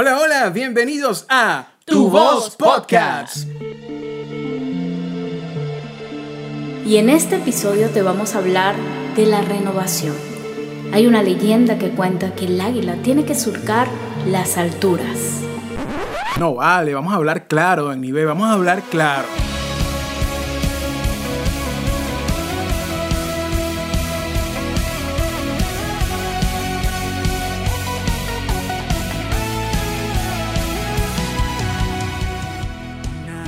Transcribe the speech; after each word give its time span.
Hola, 0.00 0.16
hola, 0.20 0.50
bienvenidos 0.50 1.26
a 1.28 1.70
Tu 1.84 2.08
Voz 2.08 2.54
Podcast. 2.54 3.48
Y 6.86 6.98
en 6.98 7.10
este 7.10 7.34
episodio 7.34 7.90
te 7.90 8.02
vamos 8.02 8.36
a 8.36 8.38
hablar 8.38 8.76
de 9.16 9.26
la 9.26 9.40
renovación. 9.40 10.14
Hay 10.92 11.08
una 11.08 11.24
leyenda 11.24 11.80
que 11.80 11.90
cuenta 11.90 12.32
que 12.36 12.44
el 12.44 12.60
águila 12.60 12.94
tiene 13.02 13.24
que 13.24 13.34
surcar 13.34 13.88
las 14.24 14.56
alturas. 14.56 15.40
No, 16.38 16.54
vale, 16.54 16.94
vamos 16.94 17.12
a 17.12 17.16
hablar 17.16 17.48
claro, 17.48 17.88
B, 17.88 18.24
vamos 18.24 18.48
a 18.48 18.52
hablar 18.52 18.82
claro. 18.92 19.26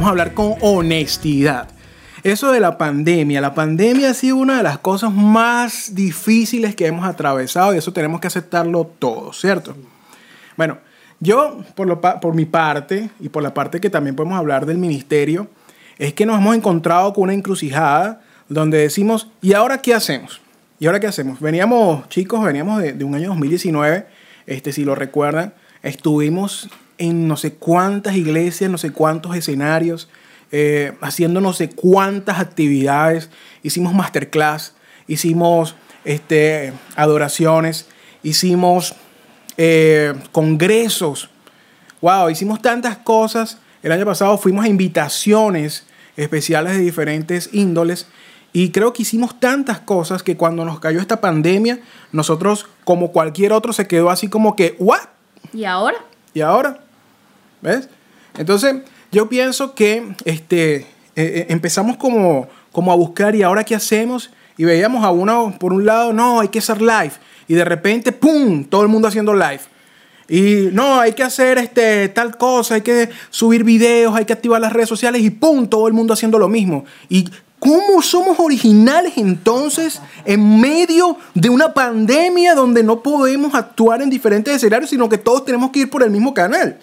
Vamos 0.00 0.08
a 0.08 0.12
hablar 0.12 0.32
con 0.32 0.54
honestidad. 0.62 1.68
Eso 2.22 2.52
de 2.52 2.58
la 2.58 2.78
pandemia, 2.78 3.42
la 3.42 3.52
pandemia 3.52 4.08
ha 4.08 4.14
sido 4.14 4.36
una 4.36 4.56
de 4.56 4.62
las 4.62 4.78
cosas 4.78 5.12
más 5.12 5.94
difíciles 5.94 6.74
que 6.74 6.86
hemos 6.86 7.04
atravesado 7.04 7.74
y 7.74 7.76
eso 7.76 7.92
tenemos 7.92 8.18
que 8.18 8.28
aceptarlo 8.28 8.90
todo, 8.98 9.34
¿cierto? 9.34 9.76
Bueno, 10.56 10.78
yo 11.18 11.62
por, 11.74 11.86
lo, 11.86 12.00
por 12.00 12.34
mi 12.34 12.46
parte 12.46 13.10
y 13.20 13.28
por 13.28 13.42
la 13.42 13.52
parte 13.52 13.78
que 13.78 13.90
también 13.90 14.16
podemos 14.16 14.38
hablar 14.38 14.64
del 14.64 14.78
ministerio, 14.78 15.50
es 15.98 16.14
que 16.14 16.24
nos 16.24 16.38
hemos 16.38 16.56
encontrado 16.56 17.12
con 17.12 17.24
una 17.24 17.34
encrucijada 17.34 18.22
donde 18.48 18.78
decimos, 18.78 19.28
¿y 19.42 19.52
ahora 19.52 19.82
qué 19.82 19.92
hacemos? 19.92 20.40
¿Y 20.78 20.86
ahora 20.86 20.98
qué 20.98 21.08
hacemos? 21.08 21.40
Veníamos, 21.40 22.08
chicos, 22.08 22.42
veníamos 22.42 22.80
de, 22.80 22.94
de 22.94 23.04
un 23.04 23.16
año 23.16 23.28
2019, 23.28 24.06
este, 24.46 24.72
si 24.72 24.82
lo 24.82 24.94
recuerdan, 24.94 25.52
estuvimos 25.82 26.70
en 27.00 27.26
no 27.26 27.36
sé 27.36 27.54
cuántas 27.54 28.14
iglesias, 28.14 28.70
no 28.70 28.78
sé 28.78 28.92
cuántos 28.92 29.34
escenarios, 29.34 30.08
eh, 30.52 30.92
haciendo 31.00 31.40
no 31.40 31.54
sé 31.54 31.70
cuántas 31.70 32.38
actividades. 32.38 33.30
Hicimos 33.62 33.94
masterclass, 33.94 34.74
hicimos 35.08 35.74
este, 36.04 36.74
adoraciones, 36.96 37.88
hicimos 38.22 38.94
eh, 39.56 40.14
congresos. 40.30 41.30
Wow, 42.02 42.28
hicimos 42.28 42.60
tantas 42.60 42.98
cosas. 42.98 43.58
El 43.82 43.92
año 43.92 44.04
pasado 44.04 44.36
fuimos 44.36 44.66
a 44.66 44.68
invitaciones 44.68 45.86
especiales 46.18 46.74
de 46.74 46.80
diferentes 46.80 47.48
índoles. 47.52 48.08
Y 48.52 48.72
creo 48.72 48.92
que 48.92 49.02
hicimos 49.02 49.40
tantas 49.40 49.80
cosas 49.80 50.22
que 50.22 50.36
cuando 50.36 50.66
nos 50.66 50.80
cayó 50.80 51.00
esta 51.00 51.22
pandemia, 51.22 51.80
nosotros, 52.12 52.66
como 52.84 53.10
cualquier 53.10 53.54
otro, 53.54 53.72
se 53.72 53.86
quedó 53.86 54.10
así 54.10 54.28
como 54.28 54.54
que, 54.54 54.76
¿what? 54.78 55.00
¿Y 55.54 55.64
ahora? 55.64 55.96
¿Y 56.34 56.42
ahora? 56.42 56.80
¿Ves? 57.62 57.88
Entonces, 58.38 58.76
yo 59.12 59.28
pienso 59.28 59.74
que 59.74 60.14
este, 60.24 60.76
eh, 60.76 60.86
eh, 61.16 61.46
empezamos 61.48 61.96
como, 61.96 62.48
como 62.72 62.92
a 62.92 62.96
buscar 62.96 63.34
y 63.34 63.42
ahora 63.42 63.64
qué 63.64 63.74
hacemos 63.74 64.30
y 64.56 64.64
veíamos 64.64 65.04
a 65.04 65.10
uno 65.10 65.54
por 65.58 65.72
un 65.72 65.86
lado, 65.86 66.12
no, 66.12 66.40
hay 66.40 66.48
que 66.48 66.60
hacer 66.60 66.80
live 66.80 67.12
y 67.48 67.54
de 67.54 67.64
repente, 67.64 68.12
¡pum!, 68.12 68.64
todo 68.64 68.82
el 68.82 68.88
mundo 68.88 69.08
haciendo 69.08 69.34
live. 69.34 69.60
Y 70.28 70.68
no, 70.72 71.00
hay 71.00 71.12
que 71.12 71.24
hacer 71.24 71.58
este, 71.58 72.08
tal 72.08 72.36
cosa, 72.36 72.76
hay 72.76 72.82
que 72.82 73.08
subir 73.30 73.64
videos, 73.64 74.14
hay 74.14 74.24
que 74.24 74.32
activar 74.32 74.60
las 74.60 74.72
redes 74.72 74.88
sociales 74.88 75.22
y 75.22 75.30
¡pum!, 75.30 75.66
todo 75.66 75.88
el 75.88 75.92
mundo 75.92 76.14
haciendo 76.14 76.38
lo 76.38 76.48
mismo. 76.48 76.84
Y 77.08 77.28
¿Cómo 77.60 78.00
somos 78.00 78.40
originales 78.40 79.12
entonces 79.18 80.00
en 80.24 80.60
medio 80.60 81.18
de 81.34 81.50
una 81.50 81.74
pandemia 81.74 82.54
donde 82.54 82.82
no 82.82 83.02
podemos 83.02 83.54
actuar 83.54 84.00
en 84.00 84.08
diferentes 84.08 84.56
escenarios, 84.56 84.88
sino 84.88 85.10
que 85.10 85.18
todos 85.18 85.44
tenemos 85.44 85.70
que 85.70 85.80
ir 85.80 85.90
por 85.90 86.02
el 86.02 86.10
mismo 86.10 86.32
canal? 86.32 86.78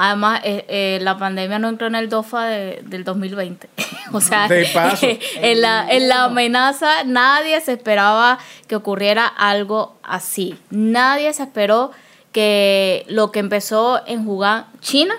Además, 0.00 0.42
eh, 0.44 0.64
eh, 0.68 0.98
la 1.02 1.18
pandemia 1.18 1.58
no 1.58 1.68
entró 1.68 1.88
en 1.88 1.96
el 1.96 2.08
DOFA 2.08 2.44
del 2.44 3.02
2020. 3.02 3.68
o 4.12 4.20
sea, 4.20 4.46
en, 5.42 5.60
la, 5.60 5.90
en 5.90 6.08
la 6.08 6.24
amenaza 6.24 7.02
nadie 7.04 7.60
se 7.60 7.72
esperaba 7.72 8.38
que 8.68 8.76
ocurriera 8.76 9.26
algo 9.26 9.98
así. 10.04 10.56
Nadie 10.70 11.32
se 11.32 11.42
esperó 11.42 11.90
que 12.30 13.06
lo 13.08 13.32
que 13.32 13.40
empezó 13.40 14.06
en 14.06 14.24
jugar 14.24 14.66
China 14.80 15.16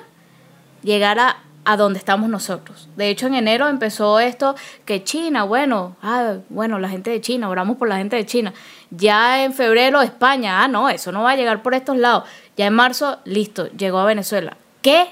llegara 0.81 1.39
a 1.65 1.75
donde 1.75 1.99
estamos 1.99 2.29
nosotros. 2.29 2.87
De 2.95 3.09
hecho, 3.09 3.27
en 3.27 3.35
enero 3.35 3.67
empezó 3.67 4.21
esto 4.21 4.55
que 4.85 5.03
China, 5.03 5.43
bueno, 5.43 5.97
ah, 6.01 6.37
bueno, 6.47 6.79
la 6.79 6.87
gente 6.87 7.09
de 7.09 7.19
China, 7.19 7.49
oramos 7.49 7.75
por 7.75 7.89
la 7.89 7.97
gente 7.97 8.15
de 8.15 8.25
China. 8.25 8.53
Ya 8.91 9.43
en 9.43 9.51
febrero 9.53 10.01
España, 10.01 10.63
ah, 10.63 10.69
no, 10.69 10.87
eso 10.87 11.11
no 11.11 11.23
va 11.23 11.31
a 11.31 11.35
llegar 11.35 11.61
por 11.61 11.73
estos 11.73 11.97
lados. 11.97 12.23
Ya 12.55 12.65
en 12.67 12.73
marzo, 12.73 13.19
listo, 13.25 13.67
llegó 13.71 13.99
a 13.99 14.05
Venezuela. 14.05 14.55
¿Qué? 14.81 15.07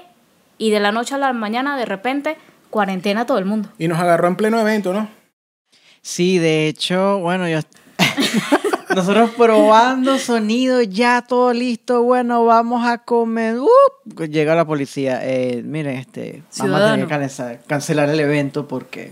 Y 0.57 0.71
de 0.71 0.79
la 0.79 0.91
noche 0.91 1.15
a 1.15 1.17
la 1.17 1.33
mañana, 1.33 1.77
de 1.77 1.85
repente, 1.85 2.37
cuarentena 2.69 3.25
todo 3.25 3.37
el 3.37 3.45
mundo. 3.45 3.69
Y 3.77 3.87
nos 3.87 3.99
agarró 3.99 4.27
en 4.27 4.35
pleno 4.35 4.59
evento, 4.59 4.93
¿no? 4.93 5.09
Sí, 6.01 6.37
de 6.37 6.67
hecho, 6.67 7.19
bueno, 7.19 7.47
yo... 7.47 7.59
Nosotros 8.95 9.31
probando 9.37 10.17
sonido, 10.17 10.81
ya 10.81 11.21
todo 11.21 11.53
listo, 11.53 12.01
bueno, 12.01 12.45
vamos 12.45 12.87
a 12.87 12.99
comer. 12.99 13.57
Uh, 13.59 14.23
llega 14.23 14.55
la 14.55 14.65
policía. 14.65 15.19
Eh, 15.23 15.61
miren, 15.63 15.97
este, 15.97 16.41
vamos 16.57 16.81
a 16.81 16.91
tener 16.93 17.07
que 17.07 17.59
cancelar, 17.67 18.09
el 18.09 18.19
evento 18.19 18.67
porque 18.67 19.11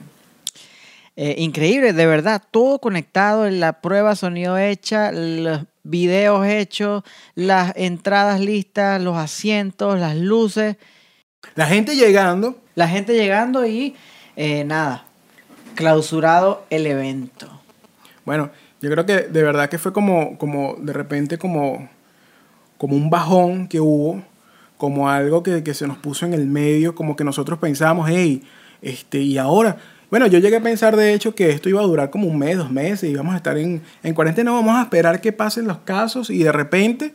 eh, 1.15 1.35
increíble, 1.37 1.93
de 1.93 2.05
verdad, 2.07 2.41
todo 2.49 2.79
conectado, 2.79 3.47
la 3.49 3.81
prueba 3.81 4.15
sonido 4.15 4.57
hecha, 4.57 5.11
los 5.11 5.65
videos 5.85 6.45
hechos, 6.45 7.03
las 7.35 7.73
entradas 7.77 8.39
listas, 8.41 9.01
los 9.01 9.15
asientos, 9.17 9.97
las 9.99 10.17
luces. 10.17 10.75
La 11.55 11.67
gente 11.67 11.95
llegando. 11.95 12.57
La 12.75 12.89
gente 12.89 13.13
llegando 13.13 13.65
y 13.65 13.95
eh, 14.35 14.65
nada, 14.65 15.05
clausurado 15.75 16.65
el 16.69 16.87
evento. 16.87 17.47
Bueno, 18.25 18.49
yo 18.81 18.89
creo 18.89 19.05
que 19.05 19.21
de 19.21 19.43
verdad 19.43 19.69
que 19.69 19.77
fue 19.77 19.93
como, 19.93 20.37
como 20.37 20.75
de 20.79 20.91
repente 20.91 21.37
como, 21.37 21.87
como 22.77 22.95
un 22.95 23.09
bajón 23.09 23.67
que 23.67 23.79
hubo, 23.79 24.21
como 24.77 25.09
algo 25.09 25.41
que, 25.41 25.63
que 25.63 25.73
se 25.73 25.87
nos 25.87 25.97
puso 25.97 26.25
en 26.25 26.33
el 26.33 26.47
medio, 26.47 26.95
como 26.95 27.15
que 27.15 27.23
nosotros 27.23 27.59
pensábamos, 27.59 28.09
hey, 28.11 28.43
este, 28.81 29.19
y 29.19 29.37
ahora, 29.37 29.77
bueno, 30.09 30.27
yo 30.27 30.39
llegué 30.39 30.57
a 30.57 30.61
pensar 30.61 30.95
de 30.95 31.13
hecho 31.13 31.35
que 31.35 31.49
esto 31.49 31.69
iba 31.69 31.81
a 31.81 31.85
durar 31.85 32.09
como 32.09 32.27
un 32.27 32.37
mes, 32.37 32.57
dos 32.57 32.71
meses, 32.71 33.09
y 33.09 33.15
vamos 33.15 33.33
a 33.33 33.37
estar 33.37 33.57
en, 33.57 33.81
en 34.03 34.13
cuarentena, 34.13 34.51
vamos 34.51 34.75
a 34.75 34.83
esperar 34.83 35.21
que 35.21 35.31
pasen 35.31 35.67
los 35.67 35.79
casos 35.79 36.29
y 36.29 36.43
de 36.43 36.51
repente 36.51 37.13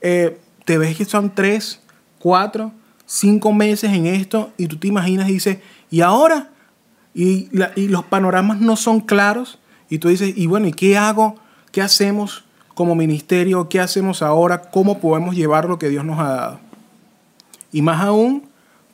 eh, 0.00 0.38
te 0.64 0.78
ves 0.78 0.96
que 0.96 1.04
son 1.04 1.34
tres, 1.34 1.80
cuatro, 2.18 2.72
cinco 3.06 3.52
meses 3.52 3.92
en 3.92 4.06
esto 4.06 4.52
y 4.56 4.66
tú 4.66 4.76
te 4.76 4.88
imaginas 4.88 5.28
y 5.28 5.34
dices, 5.34 5.58
¿y 5.90 6.00
ahora? 6.00 6.50
Y, 7.14 7.48
y 7.74 7.88
los 7.88 8.04
panoramas 8.04 8.60
no 8.60 8.76
son 8.76 9.00
claros 9.00 9.58
y 9.88 9.98
tú 9.98 10.08
dices, 10.08 10.32
y 10.36 10.46
bueno, 10.46 10.68
¿y 10.68 10.72
qué 10.72 10.96
hago? 10.96 11.36
¿Qué 11.72 11.82
hacemos 11.82 12.44
como 12.74 12.94
ministerio? 12.94 13.68
¿Qué 13.68 13.80
hacemos 13.80 14.22
ahora? 14.22 14.62
¿Cómo 14.70 15.00
podemos 15.00 15.34
llevar 15.34 15.64
lo 15.68 15.78
que 15.78 15.88
Dios 15.88 16.04
nos 16.04 16.18
ha 16.20 16.28
dado? 16.28 16.60
Y 17.72 17.82
más 17.82 18.00
aún 18.02 18.47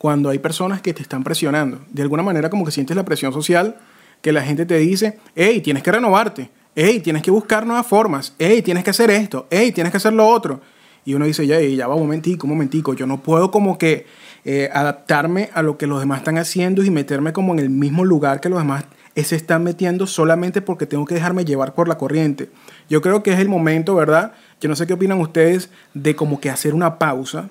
cuando 0.04 0.28
hay 0.28 0.38
personas 0.38 0.82
que 0.82 0.92
te 0.92 1.00
están 1.00 1.24
presionando. 1.24 1.80
De 1.90 2.02
alguna 2.02 2.22
manera 2.22 2.50
como 2.50 2.66
que 2.66 2.70
sientes 2.70 2.94
la 2.94 3.06
presión 3.06 3.32
social, 3.32 3.76
que 4.20 4.32
la 4.32 4.42
gente 4.42 4.66
te 4.66 4.76
dice, 4.76 5.18
hey, 5.34 5.62
tienes 5.62 5.82
que 5.82 5.90
renovarte, 5.90 6.50
hey, 6.76 7.00
tienes 7.00 7.22
que 7.22 7.30
buscar 7.30 7.64
nuevas 7.64 7.86
formas, 7.86 8.34
hey, 8.38 8.60
tienes 8.60 8.84
que 8.84 8.90
hacer 8.90 9.10
esto, 9.10 9.46
hey, 9.50 9.72
tienes 9.72 9.90
que 9.90 9.96
hacer 9.96 10.12
lo 10.12 10.28
otro. 10.28 10.60
Y 11.06 11.14
uno 11.14 11.24
dice, 11.24 11.46
ya, 11.46 11.58
ya 11.58 11.86
va 11.86 11.94
un 11.94 12.02
momentico, 12.02 12.46
un 12.46 12.52
momentico, 12.52 12.92
yo 12.92 13.06
no 13.06 13.22
puedo 13.22 13.50
como 13.50 13.78
que 13.78 14.04
eh, 14.44 14.68
adaptarme 14.74 15.48
a 15.54 15.62
lo 15.62 15.78
que 15.78 15.86
los 15.86 16.00
demás 16.00 16.18
están 16.18 16.36
haciendo 16.36 16.84
y 16.84 16.90
meterme 16.90 17.32
como 17.32 17.54
en 17.54 17.60
el 17.60 17.70
mismo 17.70 18.04
lugar 18.04 18.42
que 18.42 18.50
los 18.50 18.58
demás 18.58 18.84
se 19.16 19.36
están 19.36 19.64
metiendo 19.64 20.06
solamente 20.06 20.60
porque 20.60 20.84
tengo 20.84 21.06
que 21.06 21.14
dejarme 21.14 21.46
llevar 21.46 21.74
por 21.74 21.88
la 21.88 21.96
corriente. 21.96 22.50
Yo 22.90 23.00
creo 23.00 23.22
que 23.22 23.32
es 23.32 23.38
el 23.38 23.48
momento, 23.48 23.94
¿verdad? 23.94 24.34
Yo 24.60 24.68
no 24.68 24.76
sé 24.76 24.86
qué 24.86 24.92
opinan 24.92 25.18
ustedes 25.22 25.70
de 25.94 26.14
como 26.14 26.40
que 26.40 26.50
hacer 26.50 26.74
una 26.74 26.98
pausa 26.98 27.48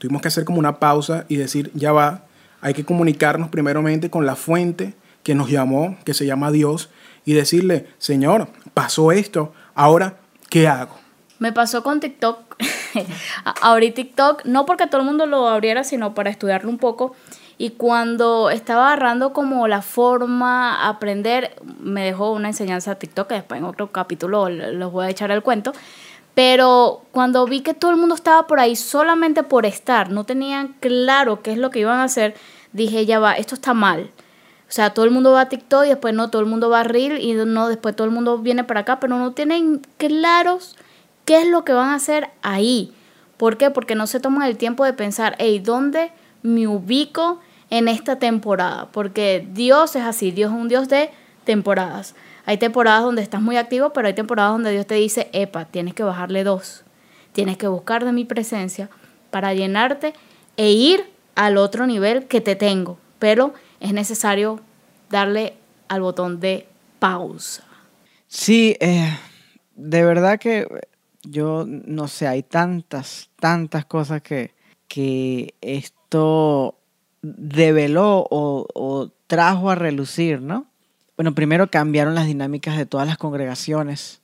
Tuvimos 0.00 0.22
que 0.22 0.28
hacer 0.28 0.46
como 0.46 0.58
una 0.58 0.78
pausa 0.78 1.26
y 1.28 1.36
decir, 1.36 1.70
ya 1.74 1.92
va, 1.92 2.22
hay 2.62 2.72
que 2.72 2.86
comunicarnos 2.86 3.50
primeramente 3.50 4.08
con 4.08 4.24
la 4.24 4.34
fuente 4.34 4.94
que 5.22 5.34
nos 5.34 5.50
llamó, 5.50 5.98
que 6.06 6.14
se 6.14 6.24
llama 6.24 6.50
Dios, 6.50 6.88
y 7.26 7.34
decirle, 7.34 7.86
Señor, 7.98 8.48
pasó 8.72 9.12
esto, 9.12 9.52
ahora, 9.74 10.16
¿qué 10.48 10.66
hago? 10.68 10.96
Me 11.38 11.52
pasó 11.52 11.82
con 11.82 12.00
TikTok. 12.00 12.56
Abrí 13.60 13.90
TikTok, 13.90 14.46
no 14.46 14.64
porque 14.64 14.86
todo 14.86 15.02
el 15.02 15.06
mundo 15.06 15.26
lo 15.26 15.46
abriera, 15.46 15.84
sino 15.84 16.14
para 16.14 16.30
estudiarlo 16.30 16.70
un 16.70 16.78
poco. 16.78 17.14
Y 17.58 17.72
cuando 17.72 18.48
estaba 18.48 18.86
agarrando 18.86 19.34
como 19.34 19.68
la 19.68 19.82
forma, 19.82 20.88
aprender, 20.88 21.56
me 21.78 22.06
dejó 22.06 22.32
una 22.32 22.48
enseñanza 22.48 22.94
TikTok, 22.94 23.28
que 23.28 23.34
después 23.34 23.58
en 23.58 23.66
otro 23.66 23.92
capítulo 23.92 24.48
los 24.48 24.90
voy 24.90 25.04
a 25.04 25.10
echar 25.10 25.30
el 25.30 25.42
cuento. 25.42 25.74
Pero 26.34 27.02
cuando 27.10 27.44
vi 27.46 27.60
que 27.60 27.74
todo 27.74 27.90
el 27.90 27.96
mundo 27.96 28.14
estaba 28.14 28.46
por 28.46 28.60
ahí 28.60 28.76
solamente 28.76 29.42
por 29.42 29.66
estar, 29.66 30.10
no 30.10 30.24
tenían 30.24 30.74
claro 30.80 31.42
qué 31.42 31.52
es 31.52 31.58
lo 31.58 31.70
que 31.70 31.80
iban 31.80 31.98
a 31.98 32.04
hacer, 32.04 32.34
dije, 32.72 33.04
ya 33.06 33.18
va, 33.18 33.34
esto 33.34 33.54
está 33.54 33.74
mal. 33.74 34.10
O 34.68 34.72
sea, 34.72 34.94
todo 34.94 35.04
el 35.04 35.10
mundo 35.10 35.32
va 35.32 35.42
a 35.42 35.48
TikTok 35.48 35.84
y 35.86 35.88
después 35.88 36.14
no, 36.14 36.30
todo 36.30 36.42
el 36.42 36.48
mundo 36.48 36.70
va 36.70 36.80
a 36.80 36.84
Reel 36.84 37.20
y 37.20 37.34
no, 37.34 37.68
después 37.68 37.96
todo 37.96 38.06
el 38.06 38.12
mundo 38.12 38.38
viene 38.38 38.62
para 38.62 38.80
acá, 38.80 39.00
pero 39.00 39.18
no 39.18 39.32
tienen 39.32 39.82
claros 39.96 40.76
qué 41.24 41.42
es 41.42 41.48
lo 41.48 41.64
que 41.64 41.72
van 41.72 41.88
a 41.88 41.94
hacer 41.94 42.30
ahí. 42.42 42.94
¿Por 43.36 43.56
qué? 43.56 43.70
Porque 43.70 43.96
no 43.96 44.06
se 44.06 44.20
toman 44.20 44.46
el 44.46 44.56
tiempo 44.56 44.84
de 44.84 44.92
pensar, 44.92 45.34
hey, 45.38 45.58
¿dónde 45.58 46.12
me 46.42 46.68
ubico 46.68 47.40
en 47.70 47.88
esta 47.88 48.20
temporada? 48.20 48.88
Porque 48.92 49.44
Dios 49.52 49.96
es 49.96 50.02
así, 50.02 50.30
Dios 50.30 50.52
es 50.52 50.58
un 50.58 50.68
Dios 50.68 50.88
de 50.88 51.10
temporadas. 51.44 52.14
Hay 52.46 52.58
temporadas 52.58 53.02
donde 53.02 53.22
estás 53.22 53.40
muy 53.40 53.56
activo, 53.56 53.92
pero 53.92 54.08
hay 54.08 54.14
temporadas 54.14 54.52
donde 54.52 54.72
Dios 54.72 54.86
te 54.86 54.94
dice, 54.94 55.28
epa, 55.32 55.66
tienes 55.66 55.94
que 55.94 56.02
bajarle 56.02 56.44
dos. 56.44 56.84
Tienes 57.32 57.56
que 57.56 57.68
buscar 57.68 58.04
de 58.04 58.12
mi 58.12 58.24
presencia 58.24 58.90
para 59.30 59.54
llenarte 59.54 60.14
e 60.56 60.72
ir 60.72 61.10
al 61.34 61.56
otro 61.56 61.86
nivel 61.86 62.26
que 62.26 62.40
te 62.40 62.56
tengo. 62.56 62.98
Pero 63.18 63.54
es 63.78 63.92
necesario 63.92 64.60
darle 65.10 65.54
al 65.88 66.00
botón 66.02 66.40
de 66.40 66.66
pausa. 66.98 67.64
Sí, 68.26 68.76
eh, 68.80 69.16
de 69.74 70.04
verdad 70.04 70.38
que 70.38 70.66
yo 71.22 71.64
no 71.66 72.08
sé, 72.08 72.26
hay 72.26 72.42
tantas, 72.42 73.30
tantas 73.38 73.84
cosas 73.84 74.22
que, 74.22 74.54
que 74.88 75.54
esto 75.60 76.78
develó 77.22 78.26
o, 78.30 79.10
trajo 79.26 79.70
a 79.70 79.76
relucir, 79.76 80.40
¿no? 80.40 80.66
Bueno, 81.20 81.34
primero 81.34 81.70
cambiaron 81.70 82.14
las 82.14 82.24
dinámicas 82.24 82.78
de 82.78 82.86
todas 82.86 83.06
las 83.06 83.18
congregaciones. 83.18 84.22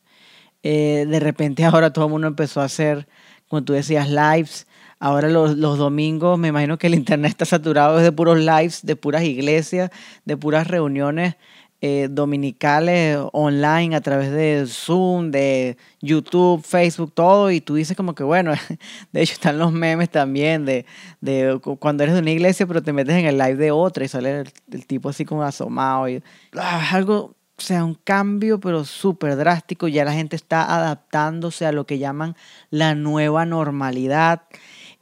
Eh, 0.63 1.05
de 1.07 1.21
repente 1.21 1.63
ahora 1.67 1.93
todo 1.93 2.07
el 2.07 2.11
mundo 2.11 2.27
empezó 2.27 2.63
a 2.63 2.65
hacer, 2.65 3.07
como 3.49 3.63
tú 3.65 3.75
decías, 3.75 4.09
lives. 4.09 4.67
Ahora 4.99 5.29
los, 5.29 5.59
los, 5.59 5.77
domingos, 5.77 6.39
me 6.39 6.49
imagino 6.49 6.79
que 6.79 6.87
el 6.87 6.95
internet 6.95 7.33
está 7.33 7.45
saturado 7.45 7.99
de 7.99 8.13
puros 8.13 8.39
lives, 8.39 8.81
de 8.83 8.97
puras 8.97 9.25
iglesias, 9.25 9.91
de 10.25 10.39
puras 10.39 10.69
reuniones 10.69 11.35
eh, 11.83 12.09
dominicales 12.11 13.19
online 13.33 13.95
a 13.95 14.01
través 14.01 14.33
de 14.33 14.65
Zoom, 14.67 15.31
de 15.31 15.77
YouTube, 16.01 16.63
Facebook, 16.65 17.13
todo, 17.13 17.51
y 17.51 17.61
tú 17.61 17.75
dices 17.75 17.97
como 17.97 18.15
que, 18.15 18.25
bueno, 18.25 18.53
de 19.13 19.23
hecho 19.23 19.35
están 19.35 19.59
los 19.59 19.73
memes 19.73 20.09
también 20.09 20.65
de, 20.65 20.87
de 21.21 21.61
cuando 21.79 22.03
eres 22.03 22.15
de 22.15 22.23
una 22.23 22.31
iglesia, 22.31 22.67
pero 22.67 22.83
te 22.83 22.95
metes 22.95 23.15
en 23.17 23.27
el 23.27 23.37
live 23.37 23.57
de 23.57 23.71
otra 23.73 24.05
y 24.05 24.09
sale 24.09 24.45
el, 24.73 24.87
tipo 24.87 25.11
así 25.11 25.27
como 25.27 25.43
asomado. 25.43 26.09
Y, 26.09 26.23
ah, 26.57 26.89
algo, 26.93 27.35
o 27.59 27.61
sea, 27.61 27.85
un 27.85 27.95
cambio, 27.95 28.59
pero 28.59 28.85
súper 28.85 29.37
drástico. 29.37 29.87
Ya 29.87 30.05
la 30.05 30.13
gente 30.13 30.35
está 30.35 30.75
adaptándose 30.75 31.67
a 31.67 31.73
lo 31.73 31.87
que 31.87 31.99
llaman 31.99 32.37
la 32.71 32.95
nueva 32.95 33.45
normalidad. 33.45 34.43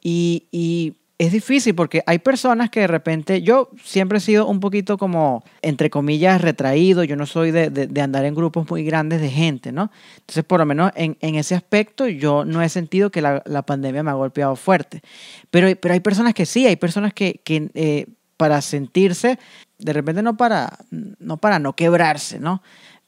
Y, 0.03 0.49
y 0.51 0.95
es 1.17 1.31
difícil 1.31 1.75
porque 1.75 2.03
hay 2.07 2.19
personas 2.19 2.71
que 2.71 2.81
de 2.81 2.87
repente, 2.89 3.43
yo 3.43 3.71
siempre 3.83 4.19
he 4.19 4.21
sido 4.21 4.47
un 4.49 4.59
poquito 4.59 4.99
como, 4.99 5.45
entre 5.63 5.89
comillas, 5.89 6.41
retraído, 6.41 7.05
yo 7.05 7.15
no 7.15 7.27
soy 7.27 7.53
de, 7.53 7.71
de, 7.71 8.01
andar 8.01 8.25
en 8.25 8.35
grupos 8.35 8.69
muy 8.69 8.85
grandes 8.85 9.21
de 9.21 9.31
gente, 9.31 9.71
¿no? 9.71 9.93
Entonces, 10.17 10.43
por 10.45 10.59
lo 10.59 10.67
menos 10.67 10.91
en, 10.97 11.17
en 11.21 11.37
ese 11.37 11.55
aspecto, 11.55 12.09
yo 12.09 12.45
no 12.45 12.63
he 12.63 12.69
sentido 12.69 13.11
que 13.11 13.23
la, 13.23 13.43
la, 13.47 13.63
pandemia 13.63 14.03
me 14.03 14.11
ha 14.11 14.15
golpeado 14.15 14.57
fuerte. 14.57 15.03
Pero, 15.51 15.69
pero 15.81 15.95
hay 15.95 16.01
personas 16.01 16.35
que 16.35 16.47
sí, 16.47 16.67
hay 16.67 16.77
personas 16.77 17.15
que, 17.15 17.41
que 17.45 17.71
eh, 17.75 18.07
para 18.37 18.61
sentirse, 18.61 19.39
de 19.79 19.93
repente 19.93 20.21
no 20.23 20.37
para, 20.37 20.79
no 20.91 21.37
para 21.37 21.61
no 21.61 21.75
quebrarse, 21.75 22.41
¿no? 22.41 22.61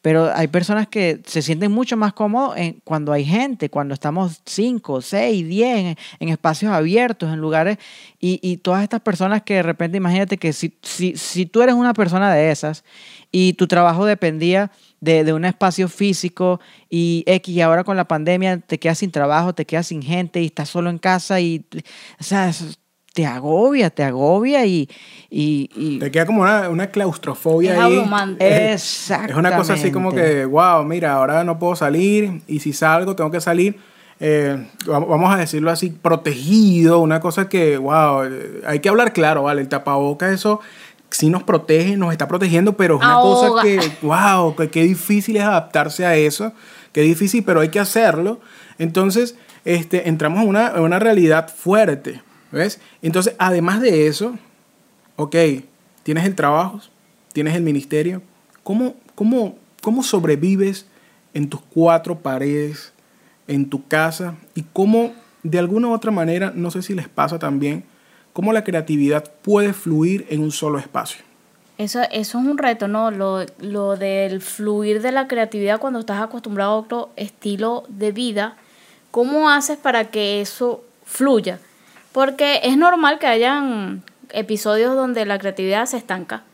Pero 0.07 0.33
hay 0.33 0.47
personas 0.47 0.87
que 0.87 1.21
se 1.27 1.43
sienten 1.43 1.73
mucho 1.73 1.97
más 1.97 2.13
cómodos 2.13 2.57
en, 2.57 2.81
cuando 2.85 3.13
hay 3.13 3.25
gente, 3.25 3.71
cuando 3.71 3.93
estamos 3.93 4.41
5, 4.45 5.01
6, 5.03 5.49
10 5.49 5.97
en, 6.21 6.29
espacios 6.29 6.71
abiertos, 6.71 7.33
en 7.33 7.41
lugares. 7.41 7.79
Y, 8.21 8.39
y, 8.41 8.59
todas 8.59 8.85
estas 8.85 9.01
personas 9.01 9.43
que 9.43 9.55
de 9.55 9.63
repente, 9.65 9.97
imagínate 9.97 10.39
que 10.39 10.53
si, 10.53 10.79
si, 10.81 11.17
si 11.17 11.45
tú 11.45 11.61
eres 11.61 11.75
una 11.75 11.93
persona 11.93 12.33
de 12.33 12.53
esas 12.53 12.85
y 13.33 13.55
tu 13.55 13.67
trabajo 13.67 14.05
dependía 14.05 14.71
de, 15.01 15.25
de, 15.25 15.33
un 15.33 15.45
espacio 15.45 15.89
físico 15.89 16.61
y 16.89 17.25
X, 17.27 17.53
y 17.53 17.61
ahora 17.61 17.83
con 17.83 17.97
la 17.97 18.07
pandemia 18.07 18.59
te 18.61 18.79
quedas 18.79 18.99
sin 18.99 19.11
trabajo, 19.11 19.57
te 19.57 19.67
quedas 19.67 19.89
sin 19.89 20.03
gente 20.03 20.41
y 20.41 20.47
estás 20.47 20.69
solo 20.69 20.89
en 20.89 20.99
casa 20.99 21.41
y, 21.41 21.67
o 22.21 22.23
sea, 22.23 22.53
te 23.17 23.25
agobia, 23.25 23.89
te 23.89 24.05
agobia 24.05 24.67
y... 24.67 24.91
y, 25.31 25.99
te 25.99 26.11
queda 26.11 26.27
como 26.27 26.43
una, 26.43 26.69
una 26.69 26.89
claustrofobia 26.89 27.73
es 27.73 27.81
ahí. 27.81 28.37
Exactamente. 28.41 29.33
Es 29.33 29.39
una 29.39 29.57
cosa 29.57 29.73
así 29.73 29.91
como 29.91 30.13
que, 30.13 30.45
wow, 30.45 30.85
mira, 30.85 31.15
ahora 31.15 31.43
no 31.43 31.59
puedo 31.59 31.75
salir 31.77 32.43
y 32.47 32.61
si 32.61 32.75
salgo 32.75 33.17
tengo 33.17 33.31
que 33.31 33.41
salir, 33.41 33.79
eh, 34.21 34.69
vamos 34.87 35.35
a 35.35 35.39
decirlo 35.39 35.71
así, 35.71 35.89
protegido, 35.89 36.99
una 36.99 37.19
cosa 37.21 37.49
que, 37.49 37.79
wow, 37.79 38.29
hay 38.67 38.81
que 38.81 38.91
hablar 38.91 39.15
claro, 39.15 39.45
¿vale? 39.45 39.63
El 39.63 39.69
tapabocas, 39.69 40.33
eso 40.33 40.61
sí 41.09 41.31
nos 41.31 41.43
protege, 41.43 41.97
nos 41.97 42.13
está 42.13 42.29
protegiendo, 42.29 42.77
pero 42.77 42.97
es 42.97 43.01
una 43.03 43.15
cosa 43.15 43.63
que, 43.63 43.81
wow, 44.03 44.55
qué 44.71 44.83
difícil 44.83 45.39
es 45.39 45.43
adaptarse 45.43 46.05
a 46.05 46.17
eso, 46.17 46.53
qué 46.93 47.01
difícil, 47.01 47.45
pero 47.45 47.61
hay 47.61 47.71
que 47.71 47.81
hacerlo. 47.81 48.41
Entonces, 48.79 49.37
este, 49.65 50.07
entramos 50.11 50.43
en 50.43 50.49
una, 50.51 50.73
en 50.77 50.83
una 50.83 50.99
realidad 50.99 51.49
fuerte. 51.49 52.26
¿Ves? 52.53 52.81
Entonces, 53.03 53.35
además 53.39 53.81
de 53.81 54.07
eso, 54.07 54.37
ok, 55.17 55.35
tienes 56.03 56.25
el 56.25 56.35
trabajo, 56.35 56.81
tienes 57.33 57.55
el 57.55 57.63
ministerio. 57.63 58.23
¿Cómo, 58.63 58.95
cómo, 59.15 59.57
cómo 59.83 60.03
sobrevives 60.03 60.87
en 61.35 61.49
tus 61.49 61.61
cuatro 61.61 62.19
paredes, 62.19 62.93
en 63.49 63.69
tu 63.69 63.87
casa? 63.87 64.37
Y 64.55 64.63
cómo, 64.73 65.13
de 65.43 65.59
alguna 65.59 65.89
u 65.89 65.93
otra 65.93 66.11
manera, 66.11 66.53
no 66.55 66.71
sé 66.71 66.83
si 66.83 66.95
les 66.95 67.09
pasa 67.09 67.39
también, 67.39 67.85
cómo 68.33 68.53
la 68.53 68.65
creatividad 68.65 69.25
puede 69.43 69.73
fluir 69.73 70.27
en 70.29 70.43
un 70.43 70.53
solo 70.53 70.79
espacio. 70.79 71.25
Eso, 71.79 72.01
eso 72.11 72.39
es 72.39 72.47
un 72.47 72.57
reto, 72.57 72.89
¿no? 72.89 73.11
Lo, 73.11 73.45
lo 73.61 73.97
del 73.97 74.41
fluir 74.41 75.03
de 75.03 75.13
la 75.13 75.29
creatividad 75.29 75.79
cuando 75.79 76.01
estás 76.01 76.23
acostumbrado 76.23 76.71
a 76.73 76.77
otro 76.77 77.11
estilo 77.17 77.85
de 77.89 78.13
vida. 78.13 78.57
¿Cómo 79.11 79.51
haces 79.51 79.77
para 79.77 80.11
que 80.11 80.41
eso 80.41 80.85
fluya? 81.05 81.59
Porque 82.17 82.61
es 82.63 82.79
normal 82.79 83.19
que 83.19 83.27
hayan 83.27 84.03
episodios 84.31 84.97
donde 84.97 85.27
la 85.27 85.39
creatividad 85.39 85.85
se 85.85 85.99
estanca. 85.99 86.45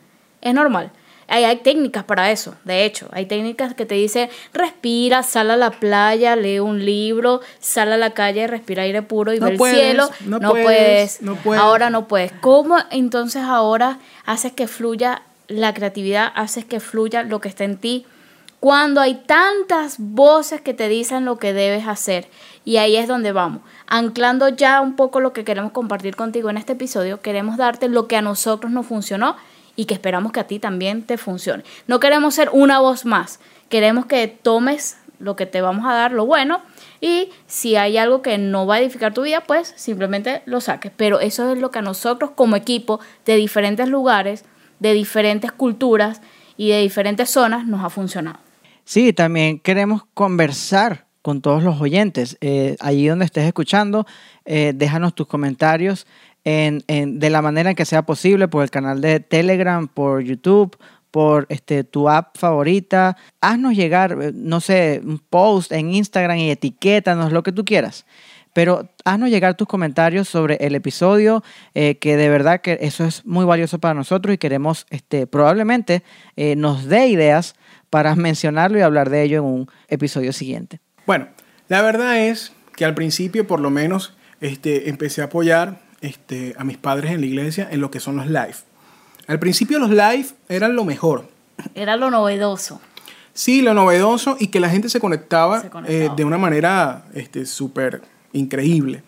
Es 0.41 0.53
normal. 0.53 0.91
Hay, 1.29 1.45
hay, 1.45 1.55
técnicas 1.55 2.03
para 2.03 2.31
eso, 2.31 2.55
de 2.65 2.83
hecho. 2.83 3.07
Hay 3.13 3.27
técnicas 3.27 3.73
que 3.73 3.85
te 3.85 3.95
dicen, 3.95 4.29
respira, 4.51 5.23
sal 5.23 5.51
a 5.51 5.55
la 5.55 5.71
playa, 5.71 6.35
lee 6.35 6.59
un 6.59 6.83
libro, 6.83 7.39
sal 7.61 7.93
a 7.93 7.97
la 7.97 8.09
calle, 8.09 8.45
respira 8.45 8.83
aire 8.83 9.03
puro 9.03 9.31
y 9.31 9.39
ve 9.39 9.51
el 9.51 9.57
cielo. 9.57 10.09
No, 10.25 10.49
puedes, 10.49 11.21
no, 11.21 11.35
puedes, 11.35 11.63
Ahora 11.63 11.89
no 11.89 12.09
puedes. 12.09 12.33
¿Cómo 12.41 12.75
entonces 12.91 13.43
ahora 13.43 13.99
haces 14.25 14.51
que 14.51 14.67
fluya 14.67 15.21
la 15.47 15.73
creatividad, 15.73 16.29
haces 16.35 16.65
que 16.65 16.81
fluya 16.81 17.23
lo 17.23 17.39
que 17.39 17.47
está 17.47 17.63
en 17.63 17.77
ti? 17.77 18.05
Cuando 18.59 18.99
hay 18.99 19.15
tantas 19.25 19.95
voces 19.97 20.59
que 20.59 20.73
te 20.73 20.89
dicen 20.89 21.23
lo 21.23 21.37
que 21.37 21.53
debes 21.53 21.87
hacer. 21.87 22.27
Y 22.65 22.75
ahí 22.77 22.97
es 22.97 23.07
donde 23.07 23.31
vamos 23.31 23.61
anclando 23.87 24.49
ya 24.49 24.81
un 24.81 24.95
poco 24.95 25.19
lo 25.19 25.33
que 25.33 25.43
queremos 25.43 25.71
compartir 25.71 26.15
contigo 26.15 26.49
en 26.49 26.57
este 26.57 26.73
episodio, 26.73 27.21
queremos 27.21 27.57
darte 27.57 27.87
lo 27.87 28.07
que 28.07 28.15
a 28.15 28.21
nosotros 28.21 28.71
nos 28.71 28.85
funcionó 28.85 29.35
y 29.75 29.85
que 29.85 29.93
esperamos 29.93 30.31
que 30.31 30.39
a 30.39 30.47
ti 30.47 30.59
también 30.59 31.03
te 31.03 31.17
funcione. 31.17 31.63
No 31.87 31.99
queremos 31.99 32.35
ser 32.35 32.49
una 32.53 32.79
voz 32.79 33.05
más, 33.05 33.39
queremos 33.69 34.05
que 34.05 34.27
tomes 34.27 34.97
lo 35.19 35.35
que 35.35 35.45
te 35.45 35.61
vamos 35.61 35.85
a 35.85 35.93
dar, 35.93 36.11
lo 36.11 36.25
bueno, 36.25 36.61
y 36.99 37.29
si 37.47 37.75
hay 37.75 37.97
algo 37.97 38.21
que 38.21 38.37
no 38.37 38.65
va 38.65 38.75
a 38.75 38.79
edificar 38.79 39.13
tu 39.13 39.23
vida, 39.23 39.41
pues 39.41 39.73
simplemente 39.77 40.41
lo 40.45 40.59
saques. 40.61 40.91
Pero 40.95 41.19
eso 41.19 41.51
es 41.51 41.59
lo 41.59 41.71
que 41.71 41.79
a 41.79 41.81
nosotros 41.81 42.31
como 42.35 42.55
equipo 42.55 42.99
de 43.25 43.35
diferentes 43.35 43.87
lugares, 43.87 44.43
de 44.79 44.93
diferentes 44.93 45.51
culturas 45.51 46.21
y 46.57 46.69
de 46.69 46.81
diferentes 46.81 47.29
zonas 47.29 47.65
nos 47.65 47.83
ha 47.83 47.89
funcionado. 47.89 48.39
Sí, 48.83 49.13
también 49.13 49.59
queremos 49.59 50.03
conversar 50.13 51.05
con 51.23 51.41
todos 51.41 51.63
los 51.63 51.81
oyentes. 51.81 52.37
Eh, 52.41 52.75
allí 52.81 53.07
donde 53.07 53.25
estés 53.25 53.45
escuchando, 53.45 54.05
eh, 54.45 54.73
déjanos 54.75 55.15
tus 55.15 55.25
comentarios 55.25 56.05
en, 56.43 56.83
de 57.19 57.29
la 57.29 57.41
manera 57.41 57.71
en 57.71 57.75
que 57.75 57.85
sea 57.85 58.03
posible, 58.05 58.49
por 58.49 58.61
el 58.63 58.69
canal 58.69 58.99
de 58.99 59.21
Telegram, 59.21 59.87
por 59.87 60.21
YouTube, 60.21 60.77
por 61.11 61.45
este, 61.47 61.85
tu 61.85 62.09
app 62.09 62.37
favorita. 62.37 63.15
Haznos 63.39 63.73
llegar, 63.73 64.17
eh, 64.21 64.31
no 64.35 64.59
sé, 64.59 65.01
un 65.03 65.17
post 65.17 65.71
en 65.71 65.95
Instagram 65.95 66.37
y 66.37 66.51
etiquétanos, 66.51 67.31
lo 67.31 67.41
que 67.41 67.53
tú 67.53 67.63
quieras. 67.63 68.05
Pero 68.51 68.89
haznos 69.05 69.29
llegar 69.29 69.55
tus 69.55 69.67
comentarios 69.67 70.27
sobre 70.27 70.57
el 70.57 70.75
episodio, 70.75 71.43
que 71.73 72.17
de 72.17 72.29
verdad 72.29 72.61
que 72.61 72.77
eso 72.81 73.03
es 73.03 73.25
muy 73.25 73.45
valioso 73.45 73.79
para 73.79 73.95
nosotros 73.95 74.35
y 74.35 74.37
queremos, 74.37 74.85
este, 74.91 75.25
probablemente 75.25 76.03
nos 76.35 76.85
dé 76.85 77.07
ideas 77.07 77.55
para 77.89 78.15
mencionarlo 78.15 78.77
y 78.77 78.81
hablar 78.81 79.09
de 79.09 79.23
ello 79.23 79.39
en 79.39 79.45
un 79.45 79.67
episodio 79.87 80.33
siguiente. 80.33 80.81
Bueno, 81.05 81.27
la 81.67 81.81
verdad 81.81 82.17
es 82.17 82.53
que 82.75 82.85
al 82.85 82.95
principio 82.95 83.45
por 83.47 83.59
lo 83.59 83.69
menos 83.69 84.13
este, 84.41 84.89
empecé 84.89 85.21
a 85.21 85.25
apoyar 85.25 85.79
este, 86.01 86.53
a 86.57 86.63
mis 86.63 86.77
padres 86.77 87.11
en 87.11 87.21
la 87.21 87.27
iglesia 87.27 87.67
en 87.71 87.81
lo 87.81 87.91
que 87.91 87.99
son 87.99 88.17
los 88.17 88.27
live. 88.27 88.55
Al 89.27 89.39
principio 89.39 89.79
los 89.79 89.89
live 89.89 90.27
eran 90.49 90.75
lo 90.75 90.83
mejor. 90.83 91.29
Era 91.75 91.95
lo 91.95 92.09
novedoso. 92.09 92.81
Sí, 93.33 93.61
lo 93.61 93.73
novedoso 93.73 94.37
y 94.39 94.47
que 94.47 94.59
la 94.59 94.69
gente 94.69 94.89
se 94.89 94.99
conectaba, 94.99 95.63
eh, 95.87 96.09
de 96.15 96.23
una 96.23 96.37
manera 96.37 97.05
este, 97.13 97.45
súper 97.45 98.01
increíble. 98.31 99.01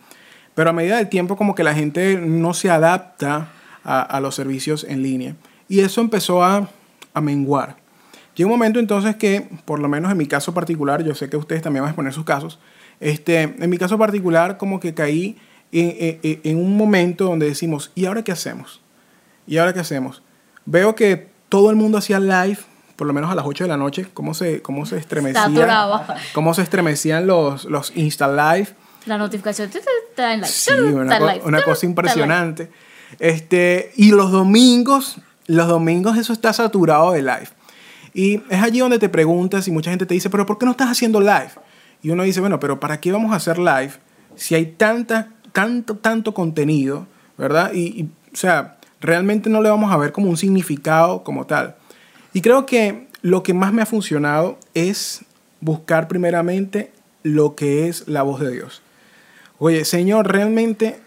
Pero 0.55 0.69
a 0.69 0.73
medida 0.73 0.97
del 0.97 1.09
tiempo 1.09 1.35
como 1.35 1.53
que 1.53 1.63
la 1.63 1.75
gente 1.75 2.17
no 2.17 2.53
se 2.53 2.69
adapta 2.69 3.51
a, 3.83 4.19
los 4.19 4.33
servicios 4.33 4.83
en 4.83 5.03
línea. 5.03 5.35
Y 5.67 5.81
eso 5.81 6.01
empezó 6.01 6.43
a, 6.43 6.69
a 7.13 7.21
menguar. 7.21 7.75
Llega 8.35 8.47
un 8.47 8.51
momento 8.51 8.79
entonces 8.79 9.15
que, 9.15 9.47
por 9.65 9.79
lo 9.79 9.87
menos 9.87 10.11
en 10.11 10.17
mi 10.17 10.27
caso 10.27 10.53
particular, 10.53 11.03
yo 11.03 11.15
sé 11.15 11.29
que 11.29 11.37
ustedes 11.37 11.61
también 11.61 11.83
van 11.83 11.89
a 11.89 11.91
exponer 11.91 12.13
sus 12.13 12.25
casos, 12.25 12.59
Este, 12.99 13.41
en 13.41 13.69
mi 13.69 13.77
caso 13.77 13.97
particular, 13.97 14.57
como 14.57 14.79
que 14.79 14.93
caí 14.93 15.37
en, 15.71 16.19
en, 16.23 16.41
en 16.43 16.57
un 16.57 16.77
momento 16.77 17.25
donde 17.25 17.45
decimos, 17.45 17.91
¿y 17.95 18.05
ahora 18.05 18.23
qué 18.23 18.31
hacemos? 18.31 18.81
¿Y 19.47 19.57
ahora 19.57 19.73
qué 19.73 19.79
hacemos? 19.79 20.21
Veo 20.65 20.95
que 20.95 21.27
todo 21.49 21.69
el 21.69 21.75
mundo 21.75 21.97
hacía 21.97 22.19
live, 22.19 22.57
por 22.95 23.07
lo 23.07 23.13
menos 23.13 23.31
a 23.31 23.35
las 23.35 23.45
8 23.45 23.65
de 23.65 23.67
la 23.67 23.77
noche, 23.77 24.07
cómo 24.13 24.33
se, 24.33 24.61
cómo 24.61 24.85
se 24.85 24.97
estremecían, 24.97 25.53
cómo 26.33 26.53
se 26.53 26.61
estremecían 26.61 27.27
los, 27.27 27.65
los 27.65 27.95
Insta 27.95 28.27
Live. 28.27 28.69
La 29.05 29.17
notificación 29.17 29.69
está 29.69 30.33
en 30.33 30.41
live. 30.41 30.51
Sí, 30.51 30.71
una, 30.73 31.19
una 31.43 31.61
cosa 31.63 31.85
impresionante. 31.85 32.71
Este, 33.19 33.91
y 33.95 34.11
los 34.11 34.31
domingos, 34.31 35.17
los 35.47 35.67
domingos 35.67 36.17
eso 36.17 36.33
está 36.33 36.53
saturado 36.53 37.11
de 37.11 37.21
live. 37.21 37.49
Y 38.15 38.41
es 38.49 38.63
allí 38.63 38.79
donde 38.79 38.97
te 38.97 39.09
preguntas 39.09 39.67
y 39.67 39.71
mucha 39.71 39.91
gente 39.91 40.07
te 40.07 40.15
dice, 40.15 40.31
pero 40.31 40.47
¿por 40.47 40.57
qué 40.57 40.65
no 40.65 40.71
estás 40.71 40.89
haciendo 40.89 41.19
live? 41.19 41.51
Y 42.01 42.09
uno 42.09 42.23
dice, 42.23 42.39
bueno, 42.39 42.59
pero 42.59 42.79
¿para 42.79 42.99
qué 42.99 43.11
vamos 43.11 43.31
a 43.31 43.35
hacer 43.35 43.59
live 43.59 43.91
si 44.35 44.55
hay 44.55 44.65
tanta, 44.65 45.33
tanto, 45.51 45.97
tanto 45.97 46.33
contenido, 46.33 47.05
¿verdad? 47.37 47.71
y 47.73 48.09
o 48.33 48.37
sea, 48.37 48.77
realmente 48.99 49.49
no 49.49 49.61
le 49.61 49.69
vamos 49.69 49.91
a 49.93 49.97
ver 49.97 50.11
como 50.11 50.29
un 50.29 50.37
significado 50.37 51.23
como 51.23 51.45
tal. 51.45 51.75
Y 52.33 52.41
creo 52.41 52.65
que 52.65 53.07
lo 53.21 53.43
que 53.43 53.53
más 53.53 53.71
me 53.71 53.81
ha 53.81 53.85
funcionado 53.85 54.59
es 54.73 55.23
buscar 55.61 56.07
primeramente 56.07 56.91
lo 57.23 57.55
que 57.55 57.87
es 57.87 58.07
la 58.07 58.23
voz 58.23 58.41
de 58.41 58.51
Dios. 58.51 58.81
Oye, 59.57 59.85
Señor, 59.85 60.31
realmente 60.31 60.99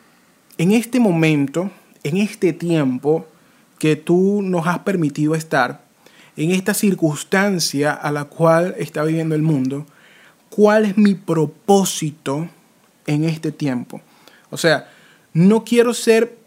en 0.57 0.73
este 0.73 1.01
momento, 1.01 1.71
en 2.03 2.17
este 2.17 2.53
tiempo 2.53 3.27
que 3.79 3.95
tú 3.95 4.41
nos 4.43 4.67
has 4.67 4.81
permitido 4.81 5.35
estar, 5.35 5.83
en 6.39 6.53
esta 6.53 6.73
circunstancia 6.73 7.93
a 7.93 8.13
la 8.13 8.25
cual 8.27 8.77
está 8.79 9.03
viviendo 9.03 9.35
el 9.35 9.43
mundo, 9.43 9.87
¿cuál 10.49 10.85
es 10.85 10.97
mi 10.97 11.15
propósito 11.15 12.49
en 13.09 13.25
este 13.25 13.51
tiempo? 13.51 14.01
O 14.49 14.57
sea, 14.57 14.89
no 15.33 15.65
quiero 15.65 15.93
ser 15.93 16.39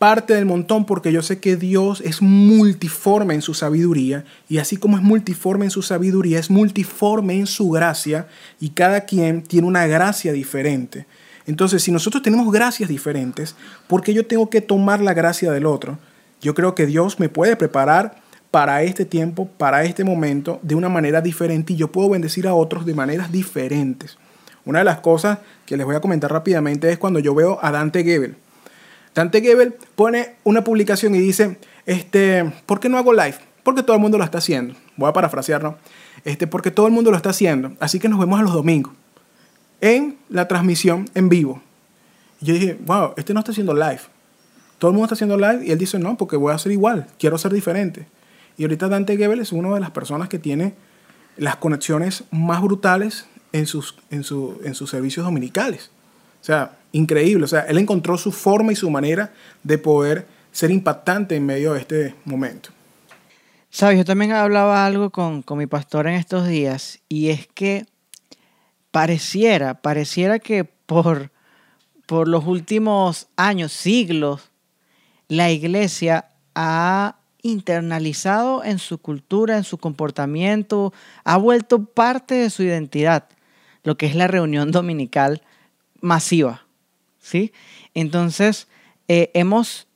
parte 0.00 0.34
del 0.34 0.46
montón 0.46 0.84
porque 0.84 1.12
yo 1.12 1.22
sé 1.22 1.38
que 1.38 1.54
Dios 1.54 2.00
es 2.00 2.22
multiforme 2.22 3.34
en 3.34 3.42
su 3.42 3.54
sabiduría 3.54 4.24
y 4.48 4.58
así 4.58 4.76
como 4.76 4.96
es 4.96 5.02
multiforme 5.02 5.66
en 5.66 5.70
su 5.70 5.82
sabiduría, 5.82 6.40
es 6.40 6.50
multiforme 6.50 7.34
en 7.34 7.46
su 7.46 7.70
gracia 7.70 8.26
y 8.58 8.70
cada 8.70 9.02
quien 9.02 9.42
tiene 9.42 9.68
una 9.68 9.86
gracia 9.86 10.32
diferente. 10.32 11.06
Entonces, 11.46 11.84
si 11.84 11.92
nosotros 11.92 12.24
tenemos 12.24 12.50
gracias 12.50 12.88
diferentes, 12.88 13.54
¿por 13.86 14.02
qué 14.02 14.12
yo 14.12 14.26
tengo 14.26 14.50
que 14.50 14.60
tomar 14.60 15.00
la 15.00 15.14
gracia 15.14 15.52
del 15.52 15.66
otro? 15.66 16.00
Yo 16.40 16.52
creo 16.54 16.74
que 16.74 16.86
Dios 16.86 17.20
me 17.20 17.28
puede 17.28 17.54
preparar 17.54 18.19
para 18.50 18.82
este 18.82 19.04
tiempo, 19.04 19.46
para 19.46 19.84
este 19.84 20.04
momento, 20.04 20.58
de 20.62 20.74
una 20.74 20.88
manera 20.88 21.20
diferente 21.20 21.72
y 21.72 21.76
yo 21.76 21.92
puedo 21.92 22.10
bendecir 22.10 22.48
a 22.48 22.54
otros 22.54 22.84
de 22.84 22.94
maneras 22.94 23.30
diferentes. 23.30 24.18
Una 24.64 24.80
de 24.80 24.84
las 24.84 25.00
cosas 25.00 25.38
que 25.66 25.76
les 25.76 25.86
voy 25.86 25.94
a 25.94 26.00
comentar 26.00 26.32
rápidamente 26.32 26.90
es 26.90 26.98
cuando 26.98 27.18
yo 27.20 27.34
veo 27.34 27.58
a 27.62 27.70
Dante 27.70 28.04
Gebel. 28.04 28.36
Dante 29.14 29.40
Gebel 29.40 29.74
pone 29.94 30.36
una 30.44 30.62
publicación 30.62 31.14
y 31.14 31.18
dice, 31.18 31.58
este, 31.86 32.52
¿por 32.66 32.80
qué 32.80 32.88
no 32.88 32.98
hago 32.98 33.12
live? 33.12 33.36
Porque 33.62 33.82
todo 33.82 33.96
el 33.96 34.02
mundo 34.02 34.18
lo 34.18 34.24
está 34.24 34.38
haciendo. 34.38 34.74
Voy 34.96 35.08
a 35.08 35.12
parafrasear, 35.12 35.62
¿no? 35.62 35.76
Este, 36.24 36.46
porque 36.46 36.70
todo 36.70 36.86
el 36.86 36.92
mundo 36.92 37.10
lo 37.10 37.16
está 37.16 37.30
haciendo. 37.30 37.72
Así 37.80 37.98
que 37.98 38.08
nos 38.08 38.18
vemos 38.18 38.38
a 38.38 38.42
los 38.42 38.52
domingos 38.52 38.92
en 39.80 40.18
la 40.28 40.46
transmisión 40.48 41.08
en 41.14 41.28
vivo. 41.28 41.62
Y 42.40 42.46
yo 42.46 42.54
dije, 42.54 42.78
wow, 42.84 43.14
este 43.16 43.34
no 43.34 43.40
está 43.40 43.52
haciendo 43.52 43.74
live. 43.74 44.00
Todo 44.78 44.90
el 44.90 44.94
mundo 44.94 45.06
está 45.06 45.14
haciendo 45.14 45.36
live 45.36 45.66
y 45.66 45.72
él 45.72 45.78
dice, 45.78 45.98
no, 45.98 46.16
porque 46.16 46.36
voy 46.36 46.52
a 46.52 46.56
hacer 46.56 46.72
igual, 46.72 47.06
quiero 47.18 47.36
ser 47.38 47.52
diferente. 47.52 48.06
Y 48.60 48.64
ahorita 48.64 48.88
Dante 48.88 49.16
Gebel 49.16 49.40
es 49.40 49.52
una 49.52 49.72
de 49.72 49.80
las 49.80 49.90
personas 49.90 50.28
que 50.28 50.38
tiene 50.38 50.74
las 51.38 51.56
conexiones 51.56 52.24
más 52.30 52.60
brutales 52.60 53.24
en 53.52 53.66
sus, 53.66 53.94
en, 54.10 54.18
en 54.18 54.74
sus 54.74 54.90
servicios 54.90 55.24
dominicales. 55.24 55.90
O 56.42 56.44
sea, 56.44 56.76
increíble. 56.92 57.44
O 57.44 57.48
sea, 57.48 57.60
él 57.60 57.78
encontró 57.78 58.18
su 58.18 58.32
forma 58.32 58.70
y 58.70 58.76
su 58.76 58.90
manera 58.90 59.32
de 59.62 59.78
poder 59.78 60.26
ser 60.52 60.70
impactante 60.70 61.36
en 61.36 61.46
medio 61.46 61.72
de 61.72 61.80
este 61.80 62.14
momento. 62.26 62.68
Sabes, 63.70 63.96
yo 63.96 64.04
también 64.04 64.32
hablaba 64.32 64.84
algo 64.84 65.08
con, 65.08 65.40
con 65.40 65.56
mi 65.56 65.66
pastor 65.66 66.06
en 66.06 66.16
estos 66.16 66.46
días 66.46 67.00
y 67.08 67.30
es 67.30 67.46
que 67.46 67.86
pareciera, 68.90 69.80
pareciera 69.80 70.38
que 70.38 70.64
por, 70.64 71.30
por 72.04 72.28
los 72.28 72.44
últimos 72.44 73.26
años, 73.36 73.72
siglos, 73.72 74.50
la 75.28 75.50
iglesia 75.50 76.26
ha 76.54 77.19
internalizado 77.42 78.64
en 78.64 78.78
su 78.78 78.98
cultura, 78.98 79.56
en 79.56 79.64
su 79.64 79.78
comportamiento, 79.78 80.92
ha 81.24 81.36
vuelto 81.36 81.84
parte 81.84 82.34
de 82.34 82.50
su 82.50 82.62
identidad, 82.62 83.28
lo 83.82 83.96
que 83.96 84.06
es 84.06 84.14
la 84.14 84.26
reunión 84.26 84.70
dominical 84.72 85.42
masiva. 86.00 86.66
¿sí? 87.18 87.52
Entonces, 87.94 88.68
eh, 89.08 89.30
hemos 89.34 89.86